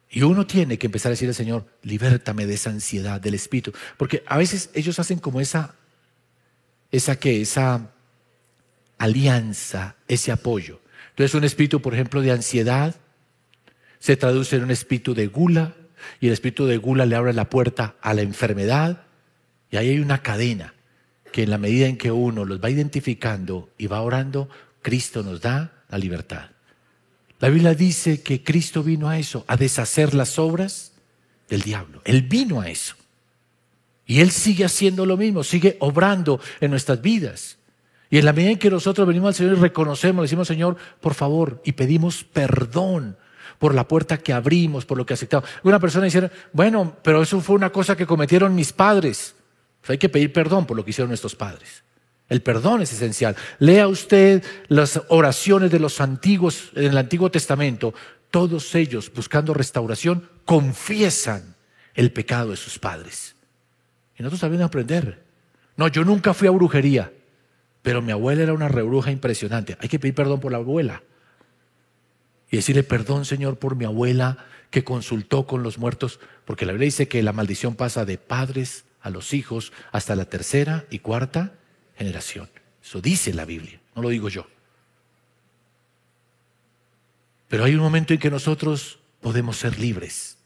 Y 0.10 0.24
uno 0.24 0.48
tiene 0.48 0.80
que 0.80 0.88
empezar 0.88 1.12
a 1.12 1.14
decirle 1.14 1.36
Señor, 1.36 1.68
libértame 1.84 2.48
de 2.48 2.56
esa 2.56 2.72
ansiedad 2.72 3.22
del 3.22 3.36
espíritu. 3.36 3.72
Porque 3.98 4.24
a 4.26 4.40
veces 4.40 4.72
ellos 4.74 4.98
hacen 4.98 5.20
como 5.20 5.40
esa, 5.40 5.76
esa 6.90 7.20
que, 7.20 7.42
esa 7.42 7.92
alianza, 8.98 9.98
ese 10.08 10.32
apoyo. 10.32 10.80
Entonces 11.12 11.36
un 11.36 11.44
espíritu, 11.44 11.80
por 11.80 11.94
ejemplo, 11.94 12.24
de 12.24 12.32
ansiedad 12.32 12.96
se 14.00 14.18
traduce 14.18 14.56
en 14.56 14.64
un 14.64 14.72
espíritu 14.72 15.14
de 15.14 15.28
gula 15.28 15.76
y 16.20 16.28
el 16.28 16.34
espíritu 16.34 16.66
de 16.66 16.78
gula 16.78 17.06
le 17.06 17.16
abre 17.16 17.34
la 17.34 17.50
puerta 17.50 17.96
a 18.02 18.14
la 18.14 18.22
enfermedad 18.22 19.04
y 19.70 19.78
ahí 19.78 19.90
hay 19.90 20.00
una 20.00 20.22
cadena 20.22 20.74
que 21.32 21.44
en 21.44 21.50
la 21.50 21.58
medida 21.58 21.88
en 21.88 21.98
que 21.98 22.12
uno 22.12 22.46
los 22.46 22.62
va 22.62 22.70
identificando 22.70 23.70
y 23.78 23.88
va 23.88 24.02
orando, 24.02 24.50
Cristo 24.82 25.24
nos 25.24 25.42
da 25.42 25.72
la 25.90 25.98
libertad. 25.98 26.50
La 27.40 27.50
Biblia 27.50 27.74
dice 27.74 28.22
que 28.22 28.44
Cristo 28.44 28.84
vino 28.84 29.10
a 29.10 29.18
eso, 29.18 29.46
a 29.48 29.58
deshacer 29.58 30.14
las 30.14 30.38
obras 30.38 30.92
del 31.50 31.62
diablo. 31.62 32.02
Él 32.06 32.24
vino 32.24 32.62
a 32.62 32.70
eso. 32.70 32.96
Y 34.06 34.20
Él 34.20 34.32
sigue 34.32 34.66
haciendo 34.66 35.06
lo 35.06 35.18
mismo, 35.18 35.44
sigue 35.44 35.78
obrando 35.80 36.40
en 36.60 36.72
nuestras 36.72 37.02
vidas. 37.02 37.58
Y 38.10 38.18
en 38.18 38.26
la 38.26 38.34
medida 38.34 38.52
en 38.52 38.60
que 38.60 38.70
nosotros 38.70 39.08
venimos 39.08 39.30
al 39.30 39.36
Señor 39.36 39.58
y 39.58 39.62
reconocemos, 39.62 40.22
le 40.22 40.26
decimos, 40.26 40.48
Señor, 40.48 40.76
por 41.00 41.14
favor, 41.14 41.62
y 41.64 41.72
pedimos 41.72 42.26
perdón 42.26 43.18
por 43.62 43.76
la 43.76 43.88
puerta 43.88 44.18
que 44.18 44.34
abrimos, 44.34 44.88
por 44.88 44.98
lo 44.98 45.06
que 45.06 45.14
aceptamos. 45.14 45.48
Una 45.62 45.80
persona 45.80 46.06
dice, 46.06 46.32
bueno, 46.52 46.98
pero 47.04 47.22
eso 47.22 47.40
fue 47.42 47.56
una 47.56 47.72
cosa 47.72 47.96
que 47.96 48.08
cometieron 48.08 48.56
mis 48.56 48.74
padres. 48.74 49.36
Pues 49.80 49.92
hay 49.92 49.98
que 50.00 50.10
pedir 50.10 50.34
perdón 50.34 50.66
por 50.66 50.76
lo 50.76 50.84
que 50.84 50.90
hicieron 50.90 51.10
nuestros 51.10 51.36
padres. 51.36 51.84
El 52.28 52.42
perdón 52.42 52.82
es 52.82 52.92
esencial. 52.92 53.36
Lea 53.60 53.88
usted 53.88 54.44
las 54.68 55.04
oraciones 55.10 55.70
de 55.70 55.78
los 55.78 56.02
antiguos 56.02 56.72
en 56.74 56.86
el 56.86 56.98
Antiguo 56.98 57.30
Testamento. 57.30 57.94
Todos 58.32 58.74
ellos, 58.74 59.12
buscando 59.14 59.54
restauración, 59.54 60.28
confiesan 60.44 61.56
el 61.94 62.12
pecado 62.12 62.50
de 62.50 62.58
sus 62.58 62.80
padres. 62.80 63.36
Y 64.18 64.24
nosotros 64.24 64.42
también 64.42 64.64
aprender. 64.64 65.22
No, 65.78 65.88
yo 65.88 66.04
nunca 66.04 66.34
fui 66.34 66.48
a 66.48 66.52
brujería, 66.52 67.14
pero 67.84 68.02
mi 68.02 68.12
abuela 68.12 68.42
era 68.42 68.54
una 68.54 68.70
rebruja 68.70 69.12
impresionante. 69.12 69.78
Hay 69.80 69.88
que 69.88 70.00
pedir 70.00 70.16
perdón 70.16 70.40
por 70.40 70.52
la 70.52 70.58
abuela. 70.58 71.04
Y 72.52 72.58
decirle 72.58 72.84
perdón, 72.84 73.26
Señor, 73.26 73.58
por 73.58 73.76
mi 73.76 73.86
abuela 73.86 74.46
que 74.70 74.84
consultó 74.84 75.48
con 75.48 75.64
los 75.64 75.78
muertos, 75.78 76.20
porque 76.46 76.66
la 76.66 76.74
Biblia 76.74 76.86
dice 76.86 77.08
que 77.08 77.24
la 77.24 77.34
maldición 77.34 77.76
pasa 77.76 78.06
de 78.06 78.18
padres 78.18 78.86
a 79.02 79.10
los 79.10 79.34
hijos 79.34 79.74
hasta 79.92 80.16
la 80.16 80.26
tercera 80.26 80.86
y 80.90 81.00
cuarta 81.00 81.54
generación. 81.98 82.50
Eso 82.84 83.02
dice 83.02 83.34
la 83.34 83.46
Biblia, 83.46 83.80
no 83.96 84.02
lo 84.02 84.10
digo 84.10 84.30
yo. 84.30 84.48
Pero 87.48 87.64
hay 87.64 87.76
un 87.76 87.82
momento 87.82 88.14
en 88.14 88.20
que 88.20 88.30
nosotros 88.30 89.00
podemos 89.22 89.58
ser 89.58 89.80
libres. 89.80 90.38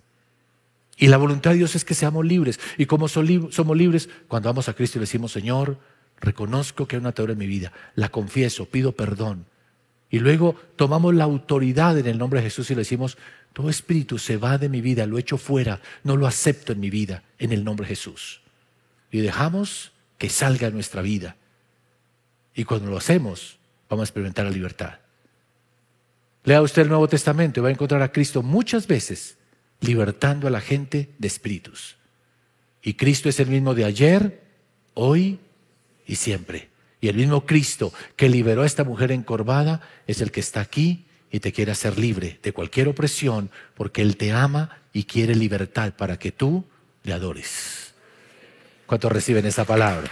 Y 0.97 1.07
la 1.07 1.17
voluntad 1.17 1.51
de 1.51 1.57
Dios 1.57 1.75
es 1.75 1.85
que 1.85 1.93
seamos 1.93 2.25
libres. 2.25 2.59
Y 2.77 2.85
como 2.85 3.07
somos 3.07 3.77
libres, 3.77 4.09
cuando 4.27 4.49
vamos 4.49 4.69
a 4.69 4.73
Cristo 4.73 4.97
y 4.97 4.99
le 4.99 5.03
decimos, 5.03 5.31
Señor, 5.31 5.77
reconozco 6.19 6.87
que 6.87 6.95
hay 6.95 6.99
una 6.99 7.09
atadura 7.09 7.33
en 7.33 7.39
mi 7.39 7.47
vida, 7.47 7.73
la 7.95 8.09
confieso, 8.09 8.65
pido 8.65 8.93
perdón. 8.93 9.45
Y 10.15 10.19
luego 10.19 10.55
tomamos 10.77 11.13
la 11.13 11.25
autoridad 11.25 11.97
en 11.97 12.07
el 12.07 12.17
nombre 12.17 12.39
de 12.39 12.45
Jesús 12.45 12.71
y 12.71 12.73
le 12.73 12.83
decimos, 12.83 13.17
todo 13.51 13.69
espíritu 13.69 14.17
se 14.17 14.37
va 14.37 14.57
de 14.57 14.69
mi 14.69 14.79
vida, 14.79 15.05
lo 15.05 15.17
echo 15.17 15.37
fuera, 15.37 15.81
no 16.05 16.15
lo 16.15 16.25
acepto 16.25 16.71
en 16.71 16.79
mi 16.79 16.89
vida, 16.89 17.23
en 17.37 17.51
el 17.51 17.65
nombre 17.65 17.85
de 17.85 17.95
Jesús 17.95 18.39
y 19.15 19.21
dejamos 19.21 19.93
que 20.17 20.29
salga 20.29 20.69
nuestra 20.69 21.01
vida. 21.01 21.37
Y 22.53 22.65
cuando 22.65 22.89
lo 22.89 22.97
hacemos, 22.97 23.57
vamos 23.89 24.03
a 24.03 24.07
experimentar 24.07 24.45
la 24.45 24.51
libertad. 24.51 24.99
Lea 26.43 26.61
usted 26.61 26.83
el 26.83 26.89
Nuevo 26.89 27.07
Testamento 27.07 27.59
y 27.59 27.63
va 27.63 27.69
a 27.69 27.71
encontrar 27.71 28.01
a 28.01 28.11
Cristo 28.11 28.43
muchas 28.43 28.87
veces 28.87 29.37
libertando 29.79 30.47
a 30.47 30.51
la 30.51 30.59
gente 30.59 31.11
de 31.17 31.27
espíritus. 31.27 31.95
Y 32.81 32.95
Cristo 32.95 33.29
es 33.29 33.39
el 33.39 33.47
mismo 33.47 33.73
de 33.73 33.85
ayer, 33.85 34.43
hoy 34.93 35.39
y 36.05 36.15
siempre. 36.15 36.74
Y 37.05 37.07
el 37.07 37.17
mismo 37.17 37.45
Cristo 37.45 37.93
que 38.15 38.29
liberó 38.29 38.63
a 38.63 38.65
esta 38.65 38.83
mujer 38.83 39.11
encorvada 39.11 39.79
es 40.07 40.21
el 40.21 40.31
que 40.31 40.39
está 40.39 40.59
aquí 40.59 41.05
y 41.29 41.39
te 41.39 41.53
quiere 41.53 41.71
hacer 41.71 41.99
libre 41.99 42.39
de 42.41 42.51
cualquier 42.51 42.87
opresión 42.87 43.51
porque 43.75 44.01
Él 44.01 44.17
te 44.17 44.31
ama 44.31 44.79
y 44.91 45.03
quiere 45.03 45.35
libertad 45.35 45.93
para 45.93 46.17
que 46.17 46.31
tú 46.31 46.65
le 47.03 47.13
adores. 47.13 47.93
¿Cuántos 48.87 49.11
reciben 49.11 49.45
esa 49.45 49.65
palabra? 49.65 50.09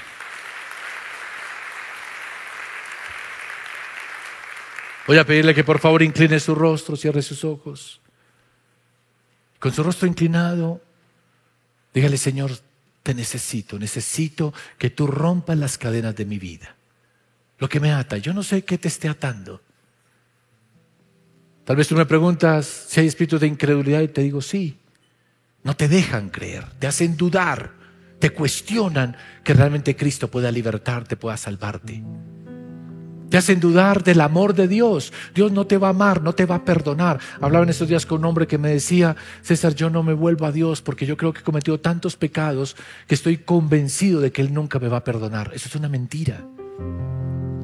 Voy 5.07 5.17
a 5.17 5.25
pedirle 5.25 5.55
que 5.55 5.63
por 5.63 5.79
favor 5.79 6.03
incline 6.03 6.39
su 6.39 6.53
rostro, 6.53 6.95
cierre 6.95 7.23
sus 7.23 7.43
ojos. 7.43 8.01
Con 9.57 9.73
su 9.73 9.81
rostro 9.81 10.07
inclinado, 10.07 10.79
dígale, 11.91 12.17
Señor, 12.17 12.51
te 13.01 13.15
necesito, 13.15 13.79
necesito 13.79 14.53
que 14.77 14.91
tú 14.91 15.07
rompas 15.07 15.57
las 15.57 15.79
cadenas 15.79 16.15
de 16.15 16.25
mi 16.25 16.37
vida. 16.37 16.75
Lo 17.59 17.69
que 17.69 17.79
me 17.79 17.91
ata, 17.91 18.17
yo 18.17 18.33
no 18.33 18.43
sé 18.43 18.63
qué 18.63 18.77
te 18.77 18.87
esté 18.87 19.07
atando. 19.07 19.61
Tal 21.63 21.75
vez 21.75 21.87
tú 21.87 21.95
me 21.95 22.05
preguntas 22.05 22.65
si 22.65 22.99
hay 22.99 23.07
espíritus 23.07 23.41
de 23.41 23.47
incredulidad 23.47 24.01
y 24.01 24.07
te 24.09 24.21
digo 24.21 24.41
sí. 24.41 24.77
No 25.63 25.75
te 25.75 25.87
dejan 25.87 26.29
creer, 26.29 26.65
te 26.79 26.87
hacen 26.87 27.15
dudar 27.15 27.83
te 28.23 28.29
cuestionan 28.29 29.17
que 29.43 29.53
realmente 29.53 29.97
Cristo 29.97 30.29
pueda 30.29 30.49
libertarte, 30.49 31.17
pueda 31.17 31.35
salvarte. 31.35 32.01
Te 33.29 33.35
hacen 33.37 33.59
dudar 33.59 34.01
del 34.01 34.21
amor 34.21 34.53
de 34.53 34.69
Dios. 34.69 35.11
Dios 35.35 35.51
no 35.51 35.67
te 35.67 35.77
va 35.77 35.87
a 35.87 35.89
amar, 35.89 36.21
no 36.21 36.31
te 36.31 36.45
va 36.45 36.55
a 36.55 36.63
perdonar. 36.63 37.19
Hablaba 37.41 37.65
en 37.65 37.71
estos 37.71 37.89
días 37.89 38.05
con 38.05 38.19
un 38.19 38.25
hombre 38.27 38.47
que 38.47 38.57
me 38.57 38.69
decía, 38.69 39.17
César, 39.41 39.75
yo 39.75 39.89
no 39.89 40.03
me 40.03 40.13
vuelvo 40.13 40.45
a 40.45 40.53
Dios 40.53 40.81
porque 40.81 41.05
yo 41.05 41.17
creo 41.17 41.33
que 41.33 41.41
he 41.41 41.43
cometido 41.43 41.81
tantos 41.81 42.15
pecados 42.15 42.77
que 43.07 43.15
estoy 43.15 43.39
convencido 43.39 44.21
de 44.21 44.31
que 44.31 44.41
Él 44.41 44.53
nunca 44.53 44.79
me 44.79 44.87
va 44.87 44.99
a 44.99 45.03
perdonar. 45.03 45.51
Eso 45.53 45.67
es 45.67 45.75
una 45.75 45.89
mentira. 45.89 46.45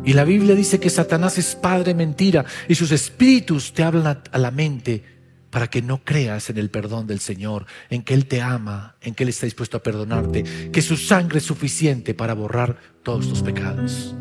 Y 0.03 0.13
la 0.13 0.23
Biblia 0.23 0.55
dice 0.55 0.79
que 0.79 0.89
Satanás 0.89 1.38
es 1.38 1.55
padre 1.55 1.93
mentira 1.93 2.45
y 2.67 2.75
sus 2.75 2.91
espíritus 2.91 3.73
te 3.73 3.83
hablan 3.83 4.21
a 4.31 4.38
la 4.38 4.51
mente 4.51 5.03
para 5.49 5.67
que 5.67 5.81
no 5.81 6.03
creas 6.03 6.49
en 6.49 6.57
el 6.57 6.69
perdón 6.69 7.07
del 7.07 7.19
Señor, 7.19 7.65
en 7.89 8.03
que 8.03 8.13
Él 8.13 8.25
te 8.25 8.41
ama, 8.41 8.95
en 9.01 9.15
que 9.15 9.23
Él 9.23 9.29
está 9.29 9.45
dispuesto 9.45 9.77
a 9.77 9.83
perdonarte, 9.83 10.69
que 10.71 10.81
su 10.81 10.95
sangre 10.95 11.39
es 11.39 11.45
suficiente 11.45 12.13
para 12.13 12.33
borrar 12.33 12.77
todos 13.03 13.27
tus 13.27 13.41
pecados. 13.41 14.15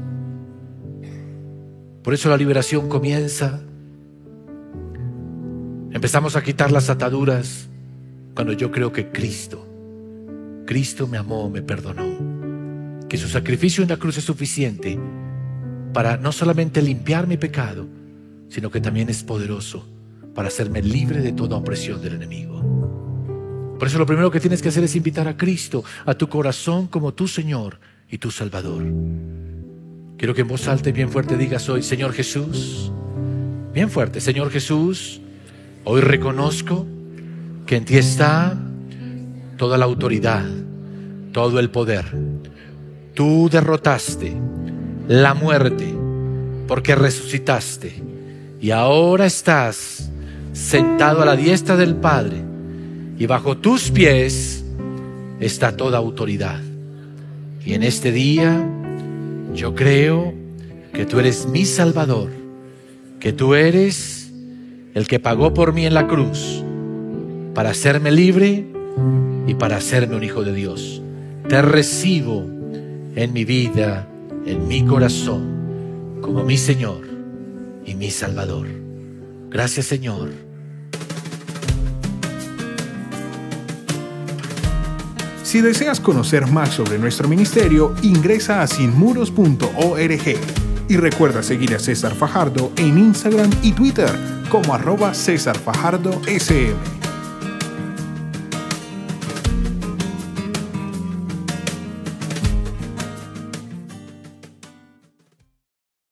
Por 2.02 2.14
eso 2.14 2.30
la 2.30 2.36
liberación 2.36 2.88
comienza. 2.88 3.60
Empezamos 5.92 6.36
a 6.36 6.42
quitar 6.42 6.72
las 6.72 6.88
ataduras 6.88 7.68
cuando 8.34 8.52
yo 8.52 8.70
creo 8.70 8.92
que 8.92 9.10
Cristo, 9.10 9.66
Cristo 10.64 11.06
me 11.06 11.18
amó, 11.18 11.50
me 11.50 11.60
perdonó, 11.60 13.06
que 13.08 13.18
su 13.18 13.28
sacrificio 13.28 13.82
en 13.82 13.90
la 13.90 13.96
cruz 13.96 14.16
es 14.16 14.24
suficiente 14.24 14.98
para 15.92 16.16
no 16.16 16.32
solamente 16.32 16.82
limpiar 16.82 17.26
mi 17.26 17.36
pecado, 17.36 17.86
sino 18.48 18.70
que 18.70 18.80
también 18.80 19.08
es 19.08 19.22
poderoso 19.22 19.86
para 20.34 20.48
hacerme 20.48 20.82
libre 20.82 21.20
de 21.20 21.32
toda 21.32 21.56
opresión 21.56 22.00
del 22.00 22.14
enemigo. 22.14 22.58
Por 23.78 23.86
eso 23.86 23.98
lo 23.98 24.06
primero 24.06 24.30
que 24.30 24.40
tienes 24.40 24.60
que 24.60 24.68
hacer 24.68 24.84
es 24.84 24.96
invitar 24.96 25.28
a 25.28 25.36
Cristo 25.36 25.84
a 26.04 26.14
tu 26.14 26.28
corazón 26.28 26.88
como 26.88 27.14
tu 27.14 27.28
Señor 27.28 27.78
y 28.10 28.18
tu 28.18 28.30
Salvador. 28.30 28.84
Quiero 30.16 30.34
que 30.34 30.40
en 30.40 30.48
voz 30.48 30.66
alta 30.66 30.88
y 30.88 30.92
bien 30.92 31.10
fuerte 31.10 31.36
digas 31.36 31.68
hoy, 31.68 31.82
Señor 31.82 32.12
Jesús, 32.12 32.92
bien 33.72 33.88
fuerte, 33.88 34.20
Señor 34.20 34.50
Jesús, 34.50 35.20
hoy 35.84 36.00
reconozco 36.00 36.86
que 37.66 37.76
en 37.76 37.84
ti 37.84 37.96
está 37.96 38.58
toda 39.56 39.78
la 39.78 39.84
autoridad, 39.84 40.44
todo 41.32 41.60
el 41.60 41.70
poder. 41.70 42.06
Tú 43.14 43.48
derrotaste 43.50 44.36
la 45.08 45.34
muerte 45.34 45.94
porque 46.68 46.94
resucitaste 46.94 48.02
y 48.60 48.70
ahora 48.70 49.26
estás 49.26 50.10
sentado 50.52 51.22
a 51.22 51.24
la 51.24 51.34
diestra 51.34 51.76
del 51.76 51.96
Padre 51.96 52.42
y 53.18 53.26
bajo 53.26 53.56
tus 53.56 53.90
pies 53.90 54.64
está 55.40 55.76
toda 55.76 55.98
autoridad. 55.98 56.60
Y 57.64 57.74
en 57.74 57.82
este 57.82 58.12
día 58.12 58.64
yo 59.54 59.74
creo 59.74 60.34
que 60.92 61.06
tú 61.06 61.20
eres 61.20 61.46
mi 61.46 61.64
Salvador, 61.64 62.30
que 63.20 63.32
tú 63.32 63.54
eres 63.54 64.30
el 64.94 65.06
que 65.06 65.20
pagó 65.20 65.54
por 65.54 65.72
mí 65.72 65.86
en 65.86 65.94
la 65.94 66.06
cruz 66.06 66.62
para 67.54 67.70
hacerme 67.70 68.10
libre 68.10 68.66
y 69.46 69.54
para 69.54 69.76
hacerme 69.76 70.16
un 70.16 70.24
hijo 70.24 70.44
de 70.44 70.52
Dios. 70.52 71.02
Te 71.48 71.62
recibo 71.62 72.44
en 73.14 73.32
mi 73.32 73.44
vida, 73.44 74.07
en 74.48 74.66
mi 74.66 74.82
corazón, 74.84 76.18
como 76.22 76.42
mi 76.42 76.56
Señor 76.56 77.06
y 77.84 77.94
mi 77.94 78.10
Salvador. 78.10 78.66
Gracias 79.50 79.86
Señor. 79.86 80.30
Si 85.42 85.60
deseas 85.60 86.00
conocer 86.00 86.46
más 86.46 86.70
sobre 86.70 86.98
nuestro 86.98 87.28
ministerio, 87.28 87.94
ingresa 88.02 88.62
a 88.62 88.66
sinmuros.org 88.66 90.36
y 90.88 90.96
recuerda 90.96 91.42
seguir 91.42 91.74
a 91.74 91.78
César 91.78 92.14
Fajardo 92.14 92.72
en 92.76 92.98
Instagram 92.98 93.50
y 93.62 93.72
Twitter 93.72 94.10
como 94.50 94.74
arroba 94.74 95.12
César 95.12 95.58
Fajardo 95.58 96.20
SM. 96.26 96.97